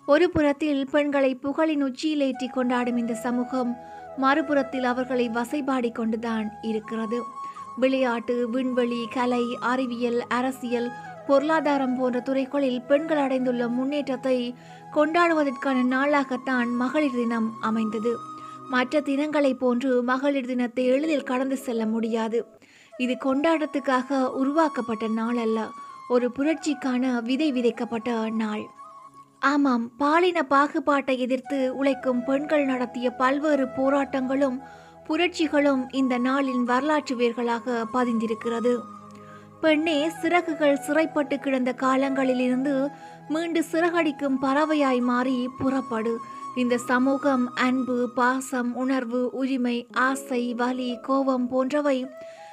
ஒரு 0.07 0.31
புறத்தில் 0.31 0.88
பெண்களை 0.90 1.38
புகழின் 1.43 1.83
உச்சியிலேற்றி 1.83 2.49
கொண்டாடும் 2.49 2.97
இந்த 2.97 3.14
சமூகம் 3.14 3.76
மறுபுறத்தில் 4.19 4.85
அவர்களை 4.85 5.28
வசைபாடி 5.28 5.93
கொண்டுதான் 5.93 6.50
இருக்கிறது. 6.62 7.23
விளையாட்டு 7.76 8.50
விண்வெளி 8.50 9.09
கலை 9.14 9.57
அறிவியல் 9.61 10.25
அரசியல் 10.28 10.90
பொருளாதாரம் 11.26 11.97
போன்ற 11.97 12.21
துறைகளில் 12.21 12.83
பெண்கள் 12.83 13.19
அடைந்துள்ள 13.19 13.69
முன்னேற்றத்தை 13.69 14.55
கொண்டாடுவதற்கான 14.95 15.83
நாளாகத்தான் 15.90 16.71
மகளிர் 16.76 17.14
தினம் 17.14 17.52
அமைந்தது. 17.61 18.16
மற்ற 18.69 19.00
தினங்களைப் 19.00 19.59
போன்று 19.59 20.02
மகளிர் 20.02 20.47
தினத்தை 20.47 20.85
எளிதில் 20.85 21.23
கடந்து 21.23 21.57
செல்ல 21.57 21.87
முடியாது. 21.87 22.47
இது 22.99 23.17
கொண்டாட்டத்துக்காக 23.25 24.19
உருவாக்கப்பட்ட 24.25 25.09
நாள் 25.09 25.37
அல்ல 25.37 25.69
ஒரு 26.09 26.31
புரட்சிக்கான 26.38 27.23
விதை 27.23 27.53
விதைக்கப்பட்ட 27.53 28.31
நாள். 28.31 28.62
ஆமாம் 29.38 29.97
பாலின 29.97 30.43
பாகுபாட்டை 30.43 31.19
எதிர்த்து 31.19 31.76
உழைக்கும் 31.76 32.25
பெண்கள் 32.25 32.65
நடத்திய 32.65 33.11
பல்வேறு 33.11 33.67
போராட்டங்களும் 33.67 34.59
புரட்சிகளும் 35.09 35.83
இந்த 35.93 36.19
நாளின் 36.19 36.62
வரலாற்று 36.65 37.17
வேர்களாக 37.17 37.85
பதிந்திருக்கிறது. 37.93 38.79
பெண்ணே 39.61 40.11
சிறகுகள் 40.11 40.76
சிறைப்பட்டு 40.76 41.38
கிடந்த 41.38 41.75
காலங்களிலிருந்து 41.81 42.88
மீண்டு 43.29 43.65
சிறகடிக்கும் 43.73 44.41
பறவையாய் 44.43 45.00
மாறி 45.00 45.50
புறப்படு. 45.59 46.19
இந்த 46.57 46.79
சமூகம் 46.79 47.55
அன்பு 47.55 48.11
பாசம் 48.15 48.75
உணர்வு 48.75 49.31
உரிமை 49.31 49.87
ஆசை 49.93 50.55
வலி 50.55 50.99
கோபம் 51.03 51.49
போன்றவை 51.49 51.99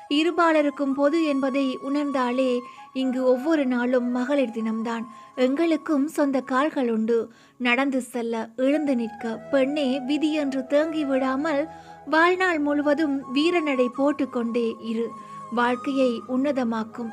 இருபாலருக்கும் 0.10 0.94
பொது 0.94 1.24
என்பதை 1.24 1.80
உணர்ந்தாலே 1.90 2.60
இங்கு 2.94 3.26
ஒவ்வொரு 3.26 3.66
நாளும் 3.66 4.12
மகளிர் 4.12 4.52
தினம்தான். 4.52 5.06
எங்களுக்கும் 5.36 6.08
சொந்த 6.08 6.42
கால்கள் 6.42 6.92
உண்டு. 6.92 7.32
நடந்து 7.58 8.02
செல்ல 8.02 8.50
எழுந்து 8.56 8.96
நிற்க 8.96 9.38
பெண்ணே 9.52 10.00
விதி 10.00 10.34
என்று 10.34 10.68
தேங்கி 10.68 11.06
விடாமல் 11.06 11.68
வாழ்நாள் 12.06 12.60
முழுவதும் 12.60 13.36
வீரநடை 13.36 13.88
போட்டுக்கொண்டே 13.88 14.76
இரு. 14.80 15.10
வாழ்க்கையை 15.52 16.22
உன்னதமாக்கும். 16.28 17.10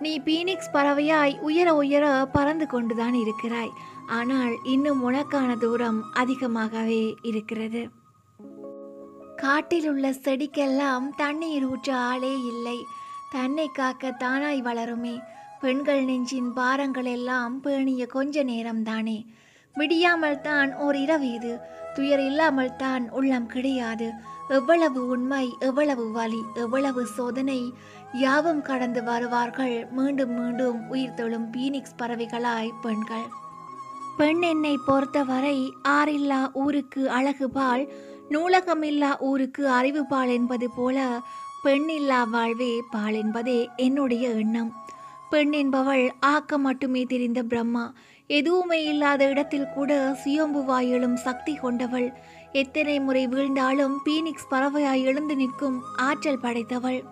நீ 0.00 0.20
பீனிக்ஸ் 0.20 0.72
பறவையாய் 0.72 1.40
உயர 1.40 1.74
உயர 1.74 2.28
பறந்து 2.32 2.66
கொண்டுதான் 2.66 3.14
இருக்கிறாய். 3.14 3.72
ஆனால் 4.06 4.56
இன்னும் 4.64 5.10
உனக்கான 5.10 5.58
தூரம் 5.58 6.02
அதிகமாகவே 6.12 7.14
இருக்கிறது. 7.22 7.88
காட்டில் 9.42 9.86
உள்ள 9.88 10.06
செடிக்கெல்லாம் 10.24 11.06
தண்ணீர் 11.16 11.66
ஊற்ற 11.68 11.90
ஆளே 12.10 12.34
இல்லை. 12.52 12.78
தன்னை 13.30 13.66
காக்க 13.68 14.10
தானாய் 14.22 14.60
வளருமே. 14.62 15.14
பெண்கள் 15.60 16.02
நெஞ்சின் 16.04 16.52
பாரங்கள் 16.52 17.04
எல்லாம் 17.04 17.60
பேணிய 17.60 18.06
கொஞ்ச 18.06 18.44
நேரம்தானே. 18.44 19.18
விடியாமல் 19.76 20.40
தான் 20.40 20.70
ஓர் 20.76 20.96
இரவு 20.96 21.28
இது. 21.32 21.52
துயர் 21.94 22.24
இல்லாமல் 22.26 22.76
தான் 22.76 23.10
உள்ளம் 23.10 23.46
கிடையாது. 23.46 24.08
எவ்வளவு 24.48 25.00
உண்மை 25.06 25.44
எவ்வளவு 25.58 26.04
வலி 26.12 26.42
எவ்வளவு 26.54 27.06
சோதனை. 27.06 27.60
யாவும் 28.24 28.62
கடந்து 28.62 29.02
வருவார்கள் 29.02 29.76
மீண்டும் 29.90 30.34
மீண்டும் 30.40 30.80
உயிர் 30.88 31.16
தொழும் 31.20 31.48
பீனிக்ஸ் 31.52 31.98
பறவைகளாய் 32.02 32.76
பெண்கள். 32.82 33.28
பெண் 34.16 34.42
என்னை 34.42 34.74
பொறுத்தவரை 34.86 35.58
ஆறில்லா 35.88 36.42
ஊருக்கு 36.54 37.02
அழகு 37.10 37.46
பால் 37.50 37.84
நூலகமில்லா 38.30 39.20
ஊருக்கு 39.20 39.68
அறிவு 39.68 40.06
பால் 40.06 40.28
என்பது 40.28 40.70
போல 40.70 41.20
பெண்ணில்லா 41.64 42.30
வாழ்வே 42.30 42.82
பால் 42.90 43.14
என்பதே 43.14 43.68
என்னுடைய 43.76 44.28
எண்ணம். 44.28 44.84
பெண் 45.30 45.52
என்பவள் 45.52 46.12
ஆக்கம் 46.20 46.62
மட்டுமே 46.62 47.04
தெரிந்த 47.04 47.42
பிரம்மா. 47.42 47.92
எதுவுமே 48.26 48.84
இல்லாத 48.84 49.28
இடத்தில் 49.28 49.72
கூட 49.74 50.16
சுயம்புவாய் 50.24 50.88
எழும் 50.88 51.16
சக்தி 51.16 51.54
கொண்டவள். 51.54 52.12
எத்தனை 52.52 53.00
முறை 53.00 53.28
வீழ்ந்தாலும் 53.28 53.96
பீனிக்ஸ் 54.04 54.50
பறவையாய் 54.50 55.02
எழுந்து 55.02 55.36
நிற்கும் 55.36 55.82
ஆற்றல் 55.96 56.40
படைத்தவள். 56.40 57.02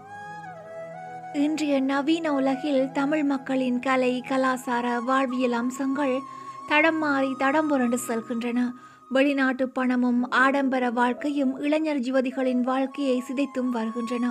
இன்றைய 1.32 1.80
நவீன 1.80 2.32
உலகில் 2.32 2.90
தமிழ் 2.92 3.22
மக்களின் 3.22 3.80
கலை 3.80 4.22
கலாசார 4.28 5.04
வாழ்வியல் 5.04 5.52
அம்சங்கள் 5.52 6.20
தடம் 6.66 6.98
மாறி 6.98 7.34
தடம் 7.38 7.68
புரண்டு 7.68 7.98
செல்கின்றன. 8.08 8.70
வெளிநாட்டு 9.12 9.64
பணமும் 9.68 10.20
ஆடம்பர 10.30 10.84
வாழ்க்கையும் 10.90 11.52
இளைஞர் 11.58 12.00
ஜுவதிகளின் 12.00 12.60
வாழ்க்கையை 12.60 13.16
சிதைத்தும் 13.28 13.70
வருகின்றன. 13.70 14.26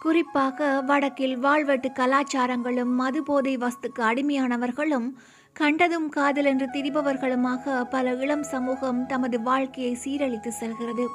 குறிப்பாக 0.00 0.68
வடக்கில் 0.80 1.36
வாழ்வெட்டு 1.38 1.88
கலாச்சாரங்களும் 1.98 2.92
மது 2.94 3.22
போதை 3.22 3.56
வஸ்துக்கு 3.56 4.02
அடிமையானவர்களும் 4.10 5.08
கண்டதும் 5.52 6.08
காதல் 6.08 6.44
என்று 6.44 6.66
திரிபவர்களுமாக 6.66 7.84
பல 7.90 8.14
இளம் 8.14 8.42
சமூகம் 8.42 9.06
தமது 9.06 9.40
வாழ்க்கையை 9.40 9.98
சீரழித்து 10.04 10.48
செல்கிறது. 10.48 11.06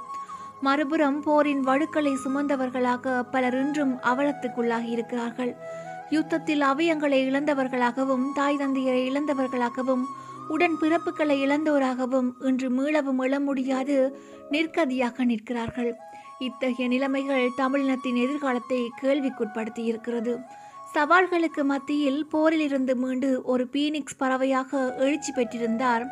மறுபுறம் 0.62 1.22
போரின் 1.22 1.64
வடுக்களை 1.64 2.14
சுமந்தவர்களாக 2.26 3.24
பலர் 3.32 3.56
இன்றும் 3.56 3.96
அவலத்துக்குள்ளாகி 4.04 4.90
இருக்கிறார்கள். 4.90 5.56
யுத்தத்தில் 6.10 6.62
அவயங்களை 6.62 7.20
இழந்தவர்களாகவும் 7.30 8.26
தாய் 8.34 8.58
தந்தையரை 8.58 9.02
இழந்தவர்களாகவும் 9.12 10.06
உடன் 10.48 10.76
பிறப்புகளை 10.82 11.36
இழந்தோராகவும் 11.46 12.30
இன்று 12.40 12.68
மீளவும் 12.70 13.22
எழ 13.22 13.40
முடியாது 13.40 13.96
நிற்கதியாக 14.52 15.26
நிற்கிறார்கள். 15.26 15.94
இத்தகைய 16.40 16.88
நிலைமைகள் 16.88 17.56
தமிழினத்தின் 17.58 18.18
எதிர்காலத்தை 18.26 18.80
கேள்விக்குட்படுத்தி 19.02 19.84
இருக்கிறது 19.92 20.34
சவால்களுக்கு 20.96 21.62
மத்தியில் 21.64 22.28
போரிலிருந்து 22.34 22.94
மீண்டு 22.96 23.30
ஒரு 23.44 23.64
பீனிக்ஸ் 23.72 24.18
பறவையாக 24.18 24.96
எழுச்சி 24.98 25.32
பெற்றிருந்தார் 25.32 26.04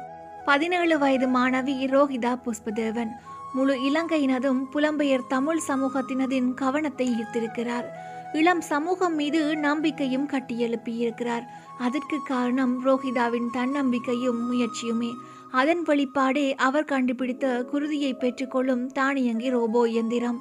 பதினேழு 0.46 0.98
வயது 0.98 1.28
மாணவி 1.28 1.76
ரோஹிதா 1.94 2.34
புஷ்பதேவன். 2.46 3.12
முழு 3.54 3.74
இலங்கையினதும் 3.90 4.62
புலம்பெயர் 4.74 5.28
தமிழ் 5.28 5.62
சமூகத்தினதின் 5.68 6.54
கவனத்தை 6.54 7.08
ஈர்த்திருக்கிறார். 7.10 7.88
இளம் 8.34 8.62
சமூகம் 8.62 9.16
மீது 9.16 9.58
நம்பிக்கையும் 9.58 10.28
கட்டியெழுப்பியிருக்கிறார். 10.28 11.44
அதற்கு 11.78 12.18
காரணம் 12.24 12.74
ரோஹிதாவின் 12.86 13.50
தன்னம்பிக்கையும் 13.52 14.40
முயற்சியுமே. 14.50 15.12
அதன் 15.52 15.84
வெளிப்பாடே 15.88 16.54
அவர் 16.68 16.86
கண்டுபிடித்த 16.86 17.68
குருதியை 17.72 18.12
பெற்றுக்கொள்ளும் 18.14 18.88
தானியங்கி 18.88 19.50
ரோபோ 19.50 19.88
இயந்திரம். 19.88 20.40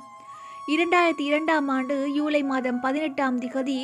இரண்டாயிரத்தி 0.69 1.25
இரண்டாம் 1.31 1.69
ஆண்டு 1.69 2.13
ஜூலை 2.15 2.43
மாதம் 2.43 2.81
பதினெட்டாம் 2.81 3.41
திகதி 3.41 3.79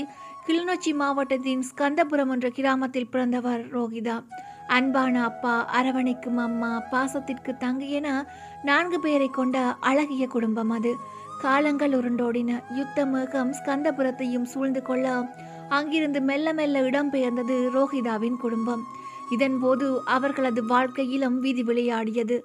கிளிநொச்சி 0.47 0.95
மாவட்டத்தின் 0.95 1.65
ஸ்கந்தபுரம் 1.71 2.31
என்ற 2.31 2.49
கிராமத்தில் 2.49 3.11
பிறந்தவர் 3.11 3.62
ரோஹிதா. 3.77 4.17
அன்பான 4.67 5.25
அப்பா 5.25 5.55
அரவணைக்கும் 5.73 6.37
அம்மா 6.37 6.83
பாசத்திற்கு 6.93 7.57
தங்கு 7.59 7.91
என 7.91 8.09
நான்கு 8.62 9.00
பேரை 9.00 9.29
கொண்ட 9.29 9.59
அழகிய 9.81 10.27
குடும்பம் 10.27 10.71
அது. 10.71 10.93
காலங்கள் 11.42 11.95
உருண்டோடின 11.99 12.50
யுத்த 12.76 13.07
மேகம் 13.07 13.50
ஸ்கந்தபுரத்தையும் 13.59 14.47
சூழ்ந்து 14.52 14.83
கொள்ள 14.83 15.07
அங்கிருந்து 15.68 16.21
மெல்ல 16.21 16.52
மெல்ல 16.52 16.80
இடம்பெயர்ந்தது 16.80 17.57
ரோஹிதாவின் 17.75 18.38
குடும்பம். 18.45 18.83
இதன்போது 19.30 19.87
அவர்களது 20.07 20.61
வாழ்க்கையிலும் 20.66 21.37
விதி 21.40 21.62
விளையாடியது. 21.62 22.37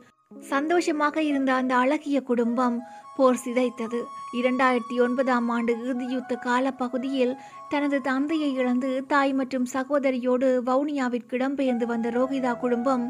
சந்தோஷமாக 0.49 1.15
இருந்த 1.21 1.53
அந்த 1.53 1.73
அழகிய 1.75 2.17
குடும்பம் 2.21 2.77
போர் 3.17 3.41
சிதைத்தது. 3.45 3.99
இரண்டாயிரத்தி 4.33 4.95
ஒன்பதாம் 4.99 5.49
ஆண்டு 5.49 5.73
இறுதியுத்த 5.83 6.35
கால 6.35 6.71
பகுதியில் 6.71 7.33
தனது 7.69 7.97
தந்தையை 8.01 8.49
இழந்து 8.53 8.89
தாய் 9.07 9.33
மற்றும் 9.33 9.67
சகோதரியோடு 9.73 10.49
வவுனியாவிற்கு 10.69 11.37
இடம்பெயர்ந்து 11.37 11.85
வந்த 11.85 12.09
ரோஹிதா 12.09 12.53
குடும்பம் 12.57 13.05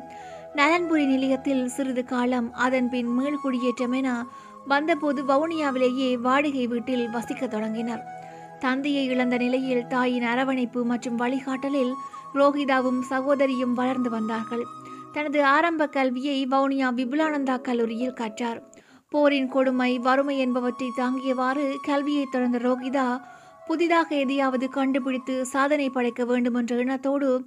நலன்புரி 0.56 1.06
நிலையத்தில் 1.06 1.64
சிறிது 1.68 2.04
காலம் 2.06 2.50
அதன் 2.56 2.90
பின் 2.90 3.12
மீள்குடியேற்றம் 3.20 3.96
என 3.96 4.10
வந்தபோது 4.66 5.24
வவுனியாவிலேயே 5.24 6.18
வாடகை 6.18 6.68
வீட்டில் 6.68 7.10
வசிக்க 7.10 7.48
தொடங்கினர். 7.48 8.04
தந்தையை 8.60 9.06
இழந்த 9.06 9.38
நிலையில் 9.38 9.88
தாயின் 9.88 10.24
அரவணைப்பு 10.24 10.86
மற்றும் 10.86 11.20
வழிகாட்டலில் 11.20 11.94
ரோஹிதாவும் 12.34 13.02
சகோதரியும் 13.10 13.74
வளர்ந்து 13.74 14.10
வந்தார்கள். 14.10 14.64
தனது 15.14 15.44
ஆரம்ப 15.44 15.88
கல்வியை 15.88 16.48
வவுனியா 16.52 16.88
விபுலானந்தா 17.00 17.62
கல்லூரியில் 17.62 18.14
கற்றார். 18.14 18.62
போரின் 19.10 19.50
கொடுமை 19.50 20.00
வறுமை 20.00 20.38
என்பவற்றை 20.38 20.92
தாங்கியவாறு 20.98 21.66
கல்வியை 21.84 22.26
தொடர்ந்த 22.32 22.58
ரோஹிதா 22.58 23.20
புதிதாக 23.68 24.16
எதையாவது 24.16 24.70
கண்டுபிடித்து 24.70 25.46
சாதனை 25.46 25.90
படைக்க 25.90 26.26
வேண்டும் 26.26 26.54
என்ற 26.54 26.76
எண்ணத்தோடு 26.76 27.46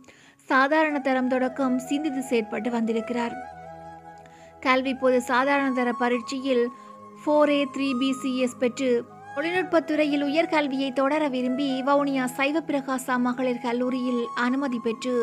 சாதாரண 0.49 0.99
தரம் 0.99 1.29
தொடக்கம் 1.29 1.79
சிந்தித்து 1.79 2.23
செயற்பட்டு 2.31 2.69
வந்திருக்கிறார். 2.71 3.35
கல்வி 4.61 4.95
பொது 4.95 5.23
சாதாரண 5.23 5.73
தர 5.73 5.93
பரீட்சையில் 5.93 6.65
ஃபோர் 7.27 7.51
ஏ 7.51 7.61
த்ரீ 7.77 7.87
பிசிஎஸ் 8.01 8.59
பெற்று 8.59 9.05
தொழில்நுட்பத் 9.37 9.87
துறையில் 9.87 10.25
உயர்கல்வியை 10.25 10.93
தொடர 10.93 11.29
விரும்பி 11.29 11.83
வவுனியா 11.87 12.25
சைவ 12.25 12.61
பிரகாசா 12.61 13.15
மகளிர் 13.19 13.63
கல்லூரியில் 13.63 14.21
அனுமதி 14.35 14.79
பெற்று 14.79 15.15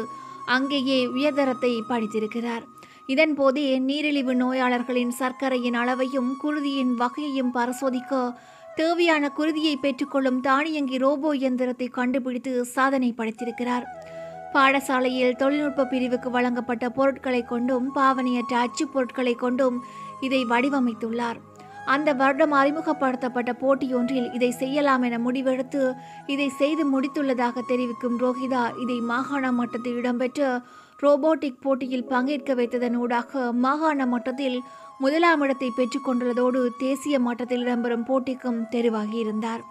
அங்கேயே 0.45 1.05
உயர்தரத்தை 1.05 1.83
படித்திருக்கிறார். 1.89 2.63
இதன் 3.07 3.35
போதே 3.35 3.79
நீரிழிவு 3.79 4.33
நோயாளர்களின் 4.35 5.13
சர்க்கரையின் 5.19 5.77
அளவையும் 5.83 6.29
குருதியின் 6.43 6.93
வகையையும் 6.95 7.53
பரிசோதிக்க 7.53 8.19
தேவையான 8.75 9.31
குருதியை 9.37 9.75
பெற்றுக்கொள்ளும் 9.75 10.39
தானியங்கி 10.39 10.97
ரோபோ 10.97 11.31
இயந்திரத்தை 11.35 11.87
கண்டுபிடித்து 11.87 12.65
சாதனை 12.65 13.13
படைத்திருக்கிறார். 13.17 13.87
பாடசாலையில் 14.53 15.35
தொழில்நுட்ப 15.35 15.85
பிரிவுக்கு 15.85 16.29
வழங்கப்பட்ட 16.29 16.89
பொருட்களை 16.89 17.41
கொண்டும் 17.43 17.95
பாவனையற்ற 17.95 18.53
அச்சு 18.65 18.87
பொருட்களை 18.87 19.35
கொண்டும் 19.35 19.79
இதை 20.21 20.45
வடிவமைத்துள்ளார். 20.45 21.39
அந்த 21.85 22.09
வருடம் 22.13 22.53
அறிமுகப்படுத்தப்பட்ட 22.53 23.51
போட்டியொன்றில் 23.61 24.29
இதை 24.31 24.51
செய்யலாம் 24.51 25.03
என 25.03 25.17
முடிவெடுத்து 25.19 25.81
இதை 26.25 26.47
செய்து 26.49 26.83
முடித்துள்ளதாக 26.85 27.63
தெரிவிக்கும் 27.67 28.17
ரோஹிதா 28.23 28.63
இதை 28.83 28.97
மாகாண 29.01 29.51
மட்டத்தில் 29.51 29.97
இடம்பெற்ற 29.97 30.61
ரோபோட்டிக் 30.99 31.61
போட்டியில் 31.61 32.05
பங்கேற்க 32.05 32.51
வைத்ததன் 32.55 32.95
ஊடாக 32.95 33.51
மாகாண 33.51 34.05
மட்டத்தில் 34.05 34.57
முதலாம் 34.99 35.41
இடத்தை 35.41 35.69
பெற்றுக்கொண்டுள்ளதோடு 35.77 36.69
தேசிய 36.79 37.19
மட்டத்தில் 37.19 37.63
இடம்பெறும் 37.65 38.07
போட்டிக்கும் 38.09 38.61
தெரிவாகியிருந்தார். 38.71 39.63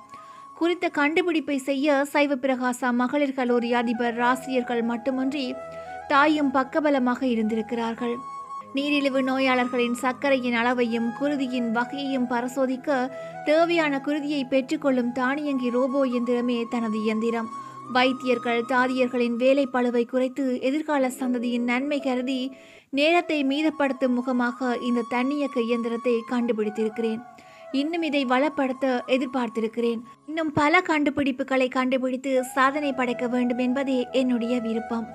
குறித்த 0.58 0.88
கண்டுபிடிப்பை 0.88 1.58
செய்ய 1.58 2.04
சைவ 2.04 2.34
பிரகாசா 2.34 2.90
மகளிர் 2.92 3.34
கல்லூரி 3.34 3.72
அதிபர் 3.72 4.20
ஆசிரியர்கள் 4.20 4.82
மட்டுமன்றி 4.82 5.54
தாயும் 6.08 6.52
பக்கபலமாக 6.52 7.20
இருந்திருக்கிறார்கள். 7.26 8.16
நீரிழிவு 8.76 9.20
நோயாளர்களின் 9.22 9.96
சர்க்கரையின் 10.02 10.56
அளவையும் 10.60 11.08
குருதியின் 11.20 11.68
வகையையும் 11.72 12.28
பரிசோதிக்க 12.30 12.90
தேவையான 13.44 14.00
குருதியை 14.06 14.42
பெற்றுக்கொள்ளும் 14.44 15.12
தானியங்கி 15.12 15.70
ரோபோ 15.70 16.00
இயந்திரமே 16.06 16.58
தனது 16.68 16.98
இயந்திரம் 17.04 17.50
வைத்தியர்கள் 17.92 18.62
தாதியர்களின் 18.68 19.36
வேலை 19.36 19.64
பழுவை 19.72 20.04
குறைத்து 20.04 20.44
எதிர்கால 20.60 21.10
சந்ததியின் 21.20 21.68
நன்மை 21.70 21.98
கருதி 22.00 22.38
நேரத்தை 22.90 23.38
மீதப்படுத்தும் 23.44 24.16
முகமாக 24.18 24.76
இந்த 24.88 25.06
தன்னியக்க 25.10 25.58
இயந்திரத்தை 25.60 26.14
கண்டுபிடித்திருக்கிறேன். 26.30 27.20
இன்னும் 27.72 28.02
இதை 28.02 28.22
வளப்படுத்த 28.24 28.86
எதிர்பார்த்திருக்கிறேன். 29.06 30.00
இன்னும் 30.26 30.52
பல 30.52 30.80
கண்டுபிடிப்புகளை 30.88 31.68
கண்டுபிடித்து 31.68 32.32
சாதனை 32.54 32.92
படைக்க 32.92 33.26
வேண்டும் 33.26 33.58
என்பதே 33.58 33.98
என்னுடைய 34.12 34.54
விருப்பம். 34.60 35.06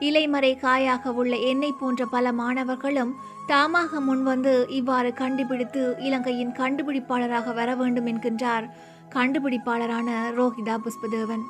இலைமறை 0.00 0.56
காயாக 0.56 1.12
உள்ள 1.12 1.36
என்னை 1.36 1.72
போன்ற 1.80 2.06
பல 2.06 2.32
மாணவர்களும் 2.32 3.14
தாமாக 3.48 4.00
முன்வந்து 4.08 4.70
இவ்வாறு 4.70 5.12
கண்டுபிடித்து 5.12 5.96
இலங்கையின் 5.98 6.52
கண்டுபிடிப்பாளராக 6.52 7.54
வர 7.54 7.74
வேண்டும் 7.74 8.06
என்கின்றார். 8.06 8.66
கண்டுபிடிப்பாளரான 9.14 10.08
ரோஹிதா 10.36 10.76
புஷ்பதேவன். 10.84 11.44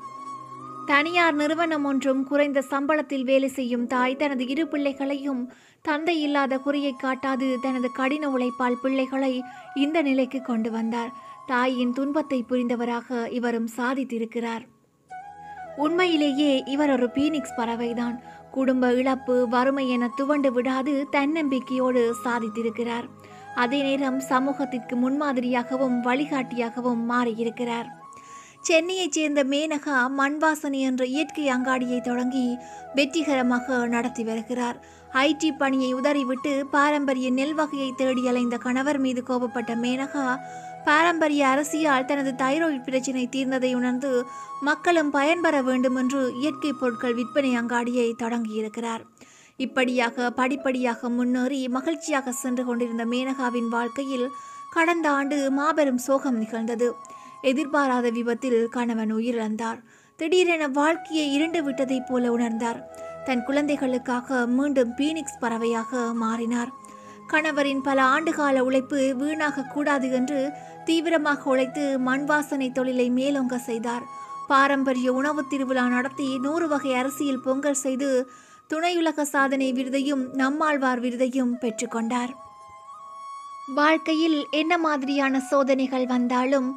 தனியார் 0.86 1.34
நிறுவனம் 1.34 1.84
ஒன்றும் 1.84 2.24
குறைந்த 2.24 2.62
சம்பளத்தில் 2.70 3.24
வேலை 3.24 3.48
செய்யும் 3.48 3.86
தாய் 3.86 4.16
தனது 4.16 4.46
இரு 4.46 4.68
பிள்ளைகளையும் 4.68 5.52
தந்தை 5.82 6.22
இல்லாத 6.22 6.58
குறையை 6.58 6.94
காட்டாது 7.02 7.58
தனது 7.62 7.92
கடின 7.92 8.28
உழைப்பால் 8.28 8.80
பிள்ளைகளை 8.82 9.42
இந்த 9.74 10.02
நிலைக்கு 10.02 10.42
கொண்டு 10.42 10.70
வந்தார். 10.70 11.12
தாயின் 11.46 11.92
துன்பத்தை 11.92 12.44
புரிந்தவராக 12.48 13.30
இவரும் 13.30 13.68
சாதித்திருக்கிறார். 13.76 14.60
உண்மையிலேயே 15.76 16.62
இவர் 16.66 16.90
ஒரு 16.90 17.10
பீனிக்ஸ் 17.14 17.56
பறவைதான். 17.56 18.22
குடும்ப 18.56 18.92
இழப்பு 19.00 19.34
வறுமை 19.48 19.84
என 19.94 20.04
துவண்டு 20.18 20.50
விடாது 20.52 20.92
தன்னம்பிக்கையோடு 21.12 22.02
சாதித்திருக்கிறார். 22.24 23.06
அதே 23.54 23.78
நேரம் 23.82 24.18
சமூகத்திற்கு 24.30 24.94
முன்மாதிரியாகவும் 24.96 25.96
வழிகாட்டியாகவும் 26.06 27.02
மாறியிருக்கிறார். 27.12 27.88
சென்னையைச் 28.60 29.16
சேர்ந்த 29.16 29.40
மேனகா 29.44 29.96
மண்வாசனை 30.18 30.80
என்ற 30.88 31.02
இயற்கை 31.14 31.44
அங்காடியை 31.48 31.98
தொடங்கி 32.00 32.46
வெற்றிகரமாக 32.94 33.86
நடத்தி 33.94 34.24
வருகிறார். 34.24 34.78
ஐடி 35.26 35.50
பணியை 35.58 35.90
உதறிவிட்டு 35.92 36.52
பாரம்பரிய 36.70 37.28
நெல் 37.30 37.54
வகையை 37.54 37.90
தேடி 37.96 38.24
அலைந்த 38.28 38.56
கணவர் 38.64 38.98
மீது 38.98 39.22
கோபப்பட்ட 39.28 39.74
மேனகா 39.84 40.24
பாரம்பரிய 40.86 41.42
அரசியால் 41.46 42.04
தனது 42.04 42.30
தைராய்டு 42.42 42.82
பிரச்சினை 42.82 43.24
தீர்ந்ததை 43.32 43.70
உணர்ந்து 43.74 44.10
மக்களும் 44.60 45.10
பயன்பெற 45.10 45.62
வேண்டும் 45.62 45.96
என்று 45.96 46.20
இயற்கை 46.40 46.72
பொருட்கள் 46.72 47.14
விற்பனை 47.14 47.50
அங்காடியை 47.56 48.08
தொடங்கியிருக்கிறார். 48.22 49.02
இப்படியாக 49.56 50.30
படிப்படியாக 50.30 51.08
முன்னேறி 51.08 51.60
மகிழ்ச்சியாக 51.68 52.32
சென்று 52.32 52.64
கொண்டிருந்த 52.64 53.04
மேனகாவின் 53.04 53.68
வாழ்க்கையில் 53.68 54.26
கடந்த 54.70 55.06
ஆண்டு 55.10 55.50
மாபெரும் 55.50 55.98
சோகம் 55.98 56.38
நிகழ்ந்தது. 56.38 56.88
எதிர்பாராத 57.42 58.06
விபத்தில் 58.10 58.60
கணவன் 58.68 59.14
உயிரிழந்தார். 59.14 59.78
திடீரென 60.16 60.64
வாழ்க்கையை 60.68 61.32
இருண்டு 61.32 61.60
விட்டதைப் 61.62 62.06
போல 62.08 62.30
உணர்ந்தார். 62.36 62.80
தன் 63.24 63.44
குழந்தைகளுக்காக 63.44 64.46
மீண்டும் 64.46 64.92
பீனிக்ஸ் 64.96 65.40
பறவையாக 65.40 66.00
மாறினார். 66.14 66.70
கணவரின் 67.32 67.80
பல 67.80 68.02
ஆண்டுகால 68.02 68.58
உழைப்பு 68.58 69.14
வீணாக 69.18 69.62
கூடாது 69.62 70.10
என்று 70.10 70.52
தீவிரமாக 70.84 71.50
உழைத்து 71.50 71.98
மண் 71.98 72.24
வாசனை 72.24 72.70
தொழிலை 72.70 73.10
மேலோங்க 73.10 73.56
செய்தார். 73.56 74.04
பாரம்பரிய 74.48 75.12
உணவு 75.12 75.42
திருவிழா 75.46 75.86
நடத்தி 75.88 76.38
நூறு 76.38 76.68
வகை 76.68 76.94
அரிசியில் 76.94 77.44
பொங்கல் 77.44 77.74
செய்து 77.74 78.30
துணையுலக 78.70 79.22
சாதனை 79.22 79.72
விருதையும் 79.72 80.22
நம்மாழ்வார் 80.32 81.00
விருதையும் 81.00 81.54
பெற்றுக்கொண்டார் 81.60 82.32
வாழ்க்கையில் 83.74 84.46
என்ன 84.50 84.78
மாதிரியான 84.78 85.40
சோதனைகள் 85.40 86.06
வந்தாலும் 86.06 86.68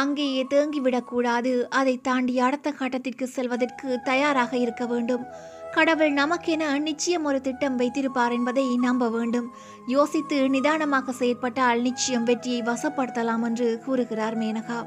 அங்கேயே 0.00 0.42
தேங்கிவிடக்கூடாது. 0.50 1.52
அதை 1.80 1.94
தாண்டி 2.08 2.34
அடுத்த 2.38 2.68
கட்டத்திற்கு 2.70 3.26
செல்வதற்கு 3.26 3.88
தயாராக 4.04 4.52
இருக்க 4.56 4.84
வேண்டும். 4.86 5.24
கடவுள் 5.72 6.12
நமக்கென 6.12 6.68
நிச்சயம் 6.78 7.24
ஒரு 7.24 7.40
திட்டம் 7.40 7.76
வைத்திருப்பார் 7.76 8.32
என்பதை 8.32 8.64
நம்ப 8.78 9.10
வேண்டும். 9.10 9.48
யோசித்து 9.86 10.36
நிதானமாக 10.50 11.12
செயற்பட்டால் 11.12 11.80
நிச்சயம் 11.80 12.24
வெற்றியை 12.24 12.62
வசப்படுத்தலாம் 12.62 13.44
என்று 13.44 13.68
கூறுகிறார் 13.84 14.38
மேனகா. 14.38 14.78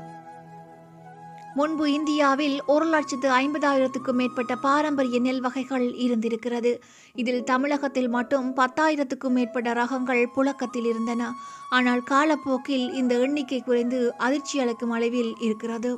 முன்பு 1.55 1.85
இந்தியாவில் 1.93 2.61
ஒரு 2.65 2.85
லட்சத்து 2.85 3.29
ஐம்பதாயிரத்துக்கும் 3.29 4.19
மேற்பட்ட 4.19 4.55
பாரம்பரிய 4.55 5.19
நெல் 5.19 5.41
வகைகள் 5.41 5.95
இருந்திருக்கிறது. 6.05 6.71
இதில் 7.15 7.43
தமிழகத்தில் 7.43 8.09
மட்டும் 8.09 8.47
பத்தாயிரத்துக்கும் 8.53 9.35
மேற்பட்ட 9.37 9.73
ரகங்கள் 9.73 10.23
புழக்கத்தில் 10.35 10.85
இருந்தன. 10.85 11.27
ஆனால் 11.69 12.03
காலப்போக்கில் 12.03 12.87
இந்த 12.93 13.15
எண்ணிக்கை 13.15 13.61
குறைந்து 13.61 14.13
அதிர்ச்சி 14.17 14.59
அளிக்கும் 14.59 14.91
அளவில் 14.91 15.33
இருக்கிறது. 15.39 15.91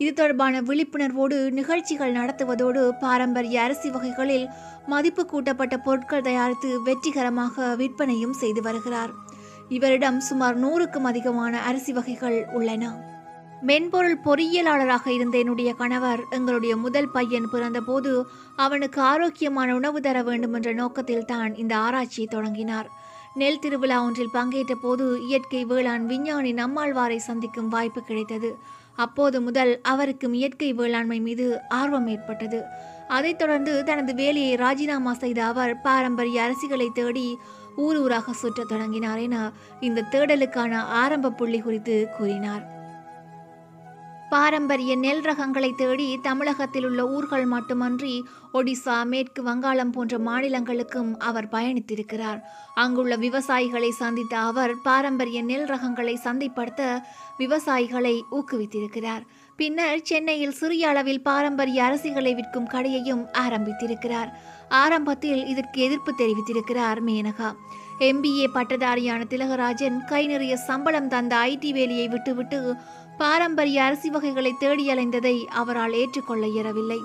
இது 0.00 0.12
தொடர்பான 0.12 0.62
விழிப்புணர்வோடு 0.62 1.50
நிகழ்ச்சிகள் 1.50 2.16
நடத்துவதோடு 2.20 2.82
பாரம்பரிய 3.00 3.62
அரிசி 3.62 3.90
வகைகளில் 3.90 4.48
மதிப்பு 4.86 5.26
கூட்டப்பட்ட 5.26 5.76
பொருட்கள் 5.78 6.26
தயாரித்து 6.30 6.82
வெற்றிகரமாக 6.82 7.76
விற்பனையும் 7.76 8.32
செய்து 8.32 8.62
வருகிறார். 8.62 9.12
இவரிடம் 9.68 10.20
சுமார் 10.20 10.58
நூறுக்கும் 10.58 11.04
அதிகமான 11.04 11.62
அரிசி 11.62 11.92
வகைகள் 11.92 12.46
உள்ளன. 12.52 13.18
மென்பொருள் 13.62 14.18
பொறியியலாளராக 14.24 15.06
இருந்த 15.06 15.38
என்னுடைய 15.38 15.72
கணவர் 15.72 16.24
எங்களுடைய 16.30 16.76
முதல் 16.76 17.08
பையன் 17.08 17.48
பிறந்தபோது 17.52 18.22
அவனுக்கு 18.56 19.00
ஆரோக்கியமான 19.00 19.74
உணவு 19.74 20.00
தர 20.00 20.22
வேண்டும் 20.22 20.52
என்ற 20.52 20.72
நோக்கத்தில் 20.72 21.24
தான் 21.24 21.54
இந்த 21.54 21.76
ஆராய்ச்சியை 21.76 22.28
தொடங்கினார். 22.30 22.90
நெல் 23.34 23.58
திருவிழா 23.58 24.02
ஒன்றில் 24.02 24.30
பங்கேற்ற 24.32 24.74
போது 24.74 25.26
இயற்கை 25.26 25.64
வேளாண் 25.64 26.06
விஞ்ஞானி 26.06 26.54
நம்மாழ்வாரை 26.54 27.16
சந்திக்கும் 27.16 27.68
வாய்ப்பு 27.68 28.02
கிடைத்தது. 28.02 28.58
அப்போது 28.96 29.40
முதல் 29.40 29.80
அவருக்கும் 29.82 30.32
இயற்கை 30.32 30.72
வேளாண்மை 30.72 31.20
மீது 31.20 31.60
ஆர்வம் 31.68 32.06
ஏற்பட்டது. 32.06 32.62
அதைத் 33.08 33.38
தொடர்ந்து 33.38 33.84
தனது 33.84 34.14
வேலையை 34.14 34.54
ராஜினாமா 34.54 35.14
செய்த 35.14 35.44
அவர் 35.44 35.80
பாரம்பரிய 35.80 36.50
அரசிகளை 36.50 36.88
தேடி 36.92 37.38
ஊர் 37.76 37.96
ஊராக 37.96 38.32
சுற்றத் 38.32 38.68
தொடங்கினார் 38.68 39.18
என 39.18 39.50
இந்த 39.80 40.04
தேடலுக்கான 40.10 40.74
ஆரம்ப 40.74 41.30
புள்ளி 41.30 41.58
குறித்து 41.58 42.08
கூறினார். 42.18 42.78
பாரம்பரிய 44.30 44.96
நெல் 44.96 45.20
ரகங்களை 45.20 45.74
தேடி 45.74 46.18
தமிழகத்தில் 46.22 46.84
உள்ள 46.84 47.08
ஊர்கள் 47.08 47.44
மட்டுமன்றி 47.44 48.14
ஒடிசா 48.54 48.96
மேற்கு 49.04 49.42
வங்காளம் 49.42 49.92
போன்ற 49.92 50.18
மாநிலங்களுக்கும் 50.18 51.10
அவர் 51.18 51.48
பயணித்திருக்கிறார். 51.48 52.40
அங்குள்ள 52.74 53.16
விவசாயிகளை 53.16 53.90
சந்தித்த 53.90 54.38
அவர் 54.38 54.74
பாரம்பரிய 54.82 55.42
நெல் 55.42 55.66
ரகங்களை 55.66 56.14
சந்தைப்படுத்த 56.24 57.02
விவசாயிகளை 57.38 58.14
ஊக்குவித்திருக்கிறார். 58.30 59.24
பின்னர் 59.56 60.02
சென்னையில் 60.02 60.58
சிறிய 60.60 60.88
அளவில் 60.88 61.22
பாரம்பரிய 61.22 61.82
அரிசிகளை 61.84 62.34
விற்கும் 62.34 62.68
கடையையும் 62.68 63.24
ஆரம்பித்திருக்கிறார். 63.38 64.30
ஆரம்பத்தில் 64.68 65.46
இதற்கு 65.46 65.80
எதிர்ப்பு 65.80 66.14
தெரிவித்திருக்கிறார் 66.18 67.00
மேனகா. 67.06 67.50
எம்பிஏ 67.98 68.44
பட்டதாரியான 68.54 69.22
திலகராஜன் 69.30 69.96
கை 70.06 70.26
நிறைய 70.26 70.56
சம்பளம் 70.56 71.08
தந்த 71.08 71.36
ஐடி 71.36 71.70
வேலையை 71.70 72.08
விட்டுவிட்டு 72.08 72.60
பாரம்பரிய 73.20 73.82
அரிசி 73.82 74.10
வகைகளை 74.10 74.52
தேடி 74.58 74.84
அலைந்ததை 74.92 75.44
அவரால் 75.52 75.92
ஏற்றுக்கொள்ள 75.92 76.46
இயலவில்லை. 76.46 76.98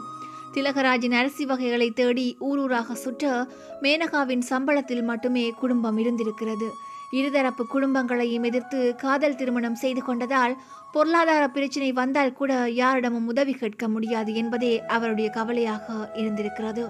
திலகராஜின் 0.53 1.15
அரிசி 1.19 1.45
வகைகளை 1.45 1.87
தேடி 1.89 2.37
ஊரூராக 2.39 2.93
சுற்ற 2.93 3.47
மேனகாவின் 3.81 4.43
சம்பளத்தில் 4.49 5.03
மட்டுமே 5.03 5.49
குடும்பம் 5.49 5.97
இருந்திருக்கிறது. 5.97 6.67
இருதரப்பு 7.11 7.63
குடும்பங்களையும் 7.73 8.43
எதிர்த்து 8.43 8.95
காதல் 8.95 9.35
திருமணம் 9.35 9.75
செய்து 9.75 10.01
கொண்டதால் 10.01 10.55
பொருளாதார 10.91 11.47
பிரச்சினை 11.47 11.91
வந்தால் 11.91 12.33
கூட 12.33 12.53
யாரிடமும் 12.69 13.27
உதவி 13.27 13.53
கேட்க 13.53 13.87
முடியாது 13.87 14.33
என்பதே 14.35 14.73
அவருடைய 14.85 15.29
கவலையாக 15.29 16.11
இருந்திருக்கிறது. 16.15 16.85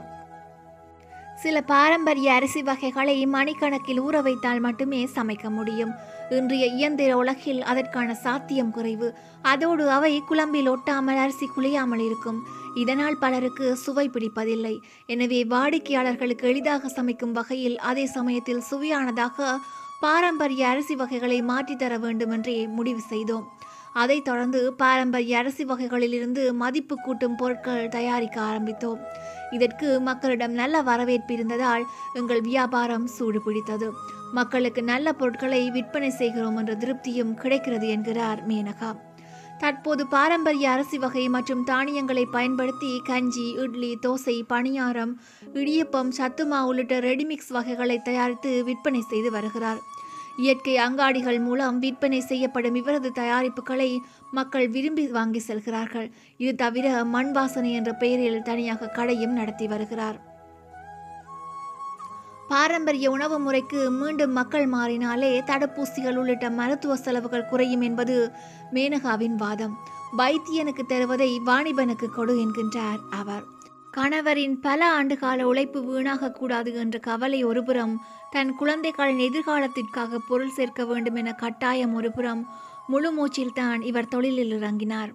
சில 1.46 1.60
பாரம்பரிய 1.62 2.28
அரிசி 2.34 2.62
வகைகளை 2.68 3.16
மணிக்கணக்கில் 3.34 4.00
ஊற 4.04 4.22
வைத்தால் 4.28 4.62
மட்டுமே 4.66 5.02
சமைக்க 5.16 5.50
முடியும். 5.58 5.92
இன்றைய 6.38 6.66
இயந்திர 6.78 7.12
உலகில் 7.18 7.60
அதற்கான 7.72 8.16
சாத்தியம் 8.24 8.72
குறைவு. 8.78 9.08
அதோடு 9.52 9.84
அவை 9.96 10.12
குழம்பில் 10.30 10.70
ஒட்டாமல் 10.74 11.20
அரிசி 11.24 11.48
குளியாமல் 11.56 12.04
இருக்கும். 12.08 12.40
இதனால் 12.84 13.20
பலருக்கு 13.24 13.68
சுவை 13.84 14.08
பிடிப்பதில்லை. 14.16 14.76
எனவே 15.16 15.42
வாடிக்கையாளர்களுக்கு 15.54 16.48
எளிதாக 16.54 16.90
சமைக்கும் 16.98 17.36
வகையில் 17.40 17.78
அதே 17.92 18.06
சமயத்தில் 18.16 18.66
சுவையானதாக 18.72 19.54
பாரம்பரிய 20.06 20.68
அரிசி 20.68 20.96
வகைகளை 20.96 21.40
மாற்றித்தர 21.52 22.00
வேண்டுமென்றே 22.08 22.58
முடிவு 22.80 23.04
செய்தோம். 23.14 23.46
அதைத் 24.02 24.26
தொடர்ந்து 24.26 24.62
பாரம்பரிய 24.74 25.38
அரிசி 25.38 25.64
வகைகளிலிருந்து 25.66 26.54
மதிப்பு 26.54 26.96
கூட்டும் 26.96 27.36
பொருட்கள் 27.36 27.88
தயாரிக்க 27.88 28.42
ஆரம்பித்தோம். 28.42 29.02
இதற்கு 29.52 29.88
மக்களிடம் 30.00 30.52
நல்ல 30.52 30.82
வரவேற்பு 30.82 31.34
இருந்ததால் 31.34 31.86
எங்கள் 32.14 32.42
வியாபாரம் 32.42 33.08
சூடு 33.08 33.42
பிடித்தது 33.46 33.90
மக்களுக்கு 34.34 34.84
நல்ல 34.84 35.14
பொருட்களை 35.14 35.70
விற்பனை 35.70 36.10
செய்கிறோம் 36.10 36.58
என்ற 36.58 36.74
திருப்தியும் 36.76 37.34
கிடைக்கிறது 37.34 37.88
என்கிறார் 37.88 38.42
மேனகா. 38.48 38.92
தற்போது 39.60 40.04
பாரம்பரிய 40.08 40.72
அரிசி 40.72 40.98
வகை 40.98 41.26
மற்றும் 41.30 41.64
தானியங்களை 41.64 42.26
பயன்படுத்தி 42.26 42.92
கஞ்சி 43.04 43.46
இட்லி 43.64 43.92
தோசை 44.06 44.36
பணியாரம் 44.54 45.14
இடியப்பம் 45.54 46.12
சத்துமா 46.18 46.60
உள்ளிட்ட 46.70 46.96
ரெடிமிக்ஸ் 47.00 47.54
வகைகளை 47.58 47.98
தயாரித்து 48.00 48.64
விற்பனை 48.64 49.02
செய்து 49.12 49.32
வருகிறார். 49.32 49.82
இயற்கை 50.38 50.78
அங்காடிகள் 50.78 51.40
மூலம் 51.40 51.80
விற்பனை 51.80 52.20
செய்யப்படும் 52.20 52.76
இவரது 52.76 53.12
தயாரிப்புகளை 53.12 54.00
மக்கள் 54.32 54.68
விரும்பி 54.68 55.08
வாங்கி 55.08 55.40
செல்கிறார்கள். 55.40 56.12
இது 56.38 56.56
தவிர 56.56 57.04
மண் 57.04 57.32
வாசனை 57.32 57.72
என்ற 57.72 57.94
பெயரில் 57.94 58.42
தனியாக 58.42 58.88
கடையும் 58.88 59.34
நடத்தி 59.34 59.68
வருகிறார். 59.68 60.34
பாரம்பரிய 62.48 63.12
உணவு 63.12 63.40
முறைக்கு 63.40 63.92
மீண்டும் 63.92 64.32
மக்கள் 64.32 64.66
மாறினாலே 64.66 65.42
தடுப்பூசிகள் 65.42 66.16
உள்ளிட்ட 66.16 66.50
மருத்துவ 66.50 66.96
செலவுகள் 66.96 67.46
குறையும் 67.46 67.82
என்பது 67.82 68.32
மேனகாவின் 68.74 69.36
வாதம். 69.36 69.78
வைத்தியனுக்கு 70.18 70.84
தருவதை 70.88 71.40
வாணிபனுக்கு 71.46 72.06
கொடு 72.06 72.46
என்கின்றார் 72.46 73.00
அவர். 73.10 73.54
கணவரின் 73.98 74.56
பல 74.62 75.04
ஆண்டுகால 75.04 75.42
உழைப்பு 75.42 75.80
வீணாகக்கூடாது 75.82 76.74
என்ற 76.74 76.98
கவலை 77.00 77.44
ஒருபுறம் 77.44 77.94
தன் 78.32 78.56
குழந்தைகளின் 78.56 79.18
எதிர்காலத்திற்காக 79.18 80.18
பொருள் 80.28 80.50
சேர்க்க 80.50 80.86
வேண்டும் 80.86 81.16
என 81.16 81.34
கட்டாயம் 81.34 81.94
ஒருபுறம் 81.94 82.42
முழு 82.88 83.12
மூச்சில் 83.12 83.54
தான் 83.54 83.82
இவர் 83.82 84.08
தொழிலில் 84.08 84.52
இறங்கினார். 84.52 85.12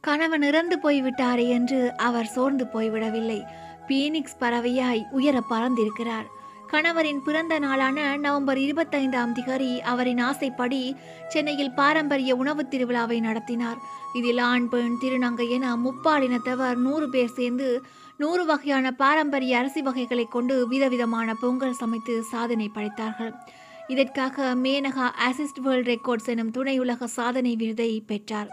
கணவன் 0.00 0.42
இறந்து 0.42 0.78
போய்விட்டாரே 0.82 1.48
என்று 1.48 1.96
அவர் 1.96 2.26
சோர்ந்து 2.26 2.64
போய்விடவில்லை. 2.64 3.40
பீனிக்ஸ் 3.88 4.40
பறவையாய் 4.40 5.02
உயர 5.10 5.42
பறந்திருக்கிறார். 5.50 6.26
கணவரின் 6.74 7.20
பிறந்த 7.24 7.58
நாளான 7.58 8.16
நவம்பர் 8.16 8.58
இருபத்தைந்தாம் 8.58 9.34
திகதி 9.34 9.78
அவரின் 9.78 10.18
ஆசைப்படி 10.18 10.96
சென்னையில் 11.28 11.70
பாரம்பரிய 11.70 12.34
உணவுத் 12.34 12.74
திருவிழாவை 12.74 13.20
நடத்தினார். 13.20 13.76
இதில் 14.14 14.38
ஆண் 14.38 14.68
பெண் 14.68 14.96
திருநங்கை 15.02 15.48
என 15.48 15.76
முப்பாலினத்தவர் 15.76 16.74
நூறு 16.76 17.08
பேர் 17.08 17.32
சேர்ந்து 17.32 17.82
நூறு 18.16 18.46
வகையான 18.46 18.92
பாரம்பரிய 18.92 19.58
அரிசி 19.58 19.82
வகைகளை 19.82 20.24
கொண்டு 20.24 20.68
விதவிதமான 20.68 21.34
பொங்கல் 21.40 21.72
சமைத்து 21.72 22.22
சாதனை 22.22 22.70
படைத்தார்கள். 22.74 23.34
இதற்காக 23.86 24.54
மேனகா 24.54 25.10
அசிஸ்ட் 25.30 25.60
வேர்ல்ட் 25.62 25.88
ரெக்கார்ட்ஸ் 25.88 26.26
எனும் 26.26 26.50
துணை 26.50 26.78
உலக 26.78 27.06
சாதனை 27.06 27.56
விருதை 27.56 28.02
பெற்றார். 28.06 28.48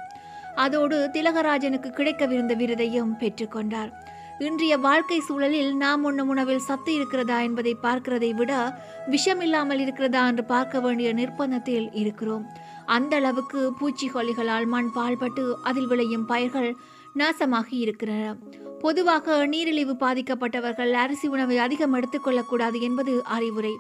அதோடு 0.56 1.10
திலகராஜனுக்கு 1.14 1.90
கிடைக்கவிருந்த 1.90 2.56
விருதையும் 2.56 3.12
பெற்றுக்கொண்டார் 3.20 3.92
இன்றைய 4.48 4.76
வாழ்க்கை 4.78 5.18
சூழலில் 5.26 5.72
நாம் 5.82 6.04
உண்ணும் 6.04 6.30
உணவில் 6.34 6.64
சத்து 6.68 6.92
இருக்கிறதா 6.94 7.36
என்பதை 7.48 7.74
பார்க்கிறதை 7.84 8.30
விட 8.36 8.52
விஷம் 9.08 9.42
இல்லாமல் 9.42 9.82
இருக்கிறதா 9.84 10.22
என்று 10.28 10.44
பார்க்க 10.44 10.80
வேண்டிய 10.80 11.10
நிர்பந்தத்தில் 11.14 11.88
இருக்கிறோம். 11.94 12.46
அந்த 12.86 13.16
அளவுக்கு 13.16 13.62
பூச்சிக்கொல்லிகளால் 13.80 14.66
மண் 14.66 14.92
பால்பட்டு 14.96 15.46
அதில் 15.62 15.88
விளையும் 15.88 16.26
பயிர்கள் 16.26 16.70
நாசமாகி 17.18 17.78
இருக்கிறன. 17.86 18.20
பொதுவாக 18.82 19.46
நீரிழிவு 19.46 19.96
பாதிக்கப்பட்டவர்கள் 20.06 20.94
அரிசி 21.06 21.28
உணவை 21.28 21.58
அதிகம் 21.58 21.96
எடுத்துக்கொள்ளக்கூடாது 21.96 22.80
என்பது 22.82 23.16
அறிவுரை. 23.38 23.76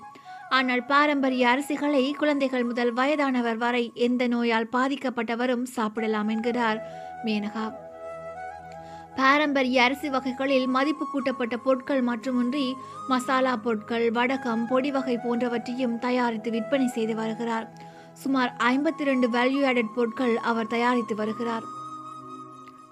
ஆனால் 0.49 0.83
பாரம்பரிய 0.85 1.43
அரிசிகளை 1.49 2.03
குழந்தைகள் 2.13 2.63
முதல் 2.63 2.91
வயதானவர் 2.93 3.57
வரை 3.57 3.85
எந்த 4.07 4.27
நோயால் 4.27 4.73
பாதிக்கப்பட்டவரும் 4.73 5.69
சாப்பிடலாம் 5.77 6.27
என்கிறார் 6.27 6.81
மேனகா. 7.25 7.65
பாரம்பரிய 9.15 9.83
அரிசி 9.83 10.09
வகைகளில் 10.09 10.67
மதிப்பு 10.67 11.07
கூட்டப்பட்ட 11.11 11.57
பொருட்கள் 11.57 12.01
மட்டுமின்றி 12.01 12.75
மசாலா 13.07 13.55
பொருட்கள் 13.55 14.11
வடகம் 14.11 14.67
பொடி 14.69 14.91
வகை 14.91 15.17
போன்றவற்றையும் 15.17 15.99
தயாரித்து 15.99 16.51
விற்பனை 16.51 16.87
செய்து 16.87 17.15
வருகிறார். 17.15 17.67
சுமார் 18.13 18.55
ஐம்பத்தி 18.63 19.03
ரெண்டு 19.03 19.29
வேல்யூ 19.29 19.61
ஆடட் 19.69 19.93
பொருட்கள் 19.95 20.37
அவர் 20.37 20.67
தயாரித்து 20.67 21.15
வருகிறார். 21.15 21.63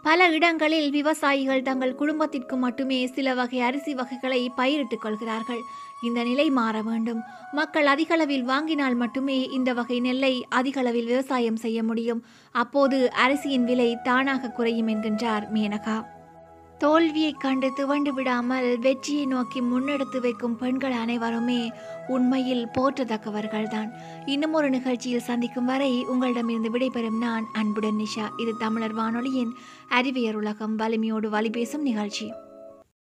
பல 0.02 0.28
இடங்களில் 0.28 0.90
விவசாயிகள் 0.92 1.62
தங்கள் 1.62 1.96
குடும்பத்திற்கு 1.96 2.56
மட்டுமே 2.56 3.08
சில 3.08 3.34
வகை 3.34 3.60
அரிசி 3.60 3.94
வகைகளை 3.94 4.52
பயிரிட்டுக் 4.56 5.02
கொள்கிறார்கள். 5.02 5.62
இந்த 6.02 6.24
நிலை 6.24 6.50
மாற 6.50 6.82
வேண்டும். 6.82 7.22
மக்கள் 7.52 7.86
அதிகளவில் 7.86 8.44
வாங்கினால் 8.44 8.96
மட்டுமே 8.96 9.50
இந்த 9.50 9.74
வகை 9.74 10.00
நெல்லை 10.00 10.46
அதிகளவில் 10.50 11.06
விவசாயம் 11.06 11.56
செய்ய 11.56 11.84
முடியும். 11.84 12.26
அப்போது 12.52 13.12
அரிசியின் 13.28 13.64
விலை 13.64 13.98
தானாக 14.04 14.48
குறையும் 14.48 14.88
என்கின்றார் 14.88 15.48
மேனகா. 15.54 16.06
தோல்வியைக் 16.78 17.40
கண்டு 17.40 17.74
துவண்டு 17.74 18.14
விடாமல் 18.14 18.80
வெற்றியை 18.80 19.26
நோக்கி 19.26 19.62
முன்னெடுத்து 19.62 20.22
வைக்கும் 20.22 20.56
பெண்கள் 20.56 20.92
அனைவருமே 20.92 21.72
உண்மையில் 22.08 22.68
போற்றத்தக்கவர்கள்தான். 22.68 23.90
இன்னும் 24.26 24.54
ஒரு 24.54 24.70
நிகழ்ச்சியில் 24.70 25.20
சந்திக்கும் 25.20 25.66
வரை 25.66 26.06
உங்களிடமிருந்து 26.06 26.72
விடைபெறும் 26.72 27.18
நான் 27.18 27.46
அன்புடன் 27.54 27.98
நிஷா. 27.98 28.42
இது 28.42 28.58
தமிழர் 28.58 28.94
வானொலியின் 28.94 29.54
அறிவியர் 29.90 30.36
உலகம். 30.36 30.76
வலிமையோடு 30.76 31.30
வழிபேசும் 31.30 31.82
நிகழ்ச்சி. 31.82 32.34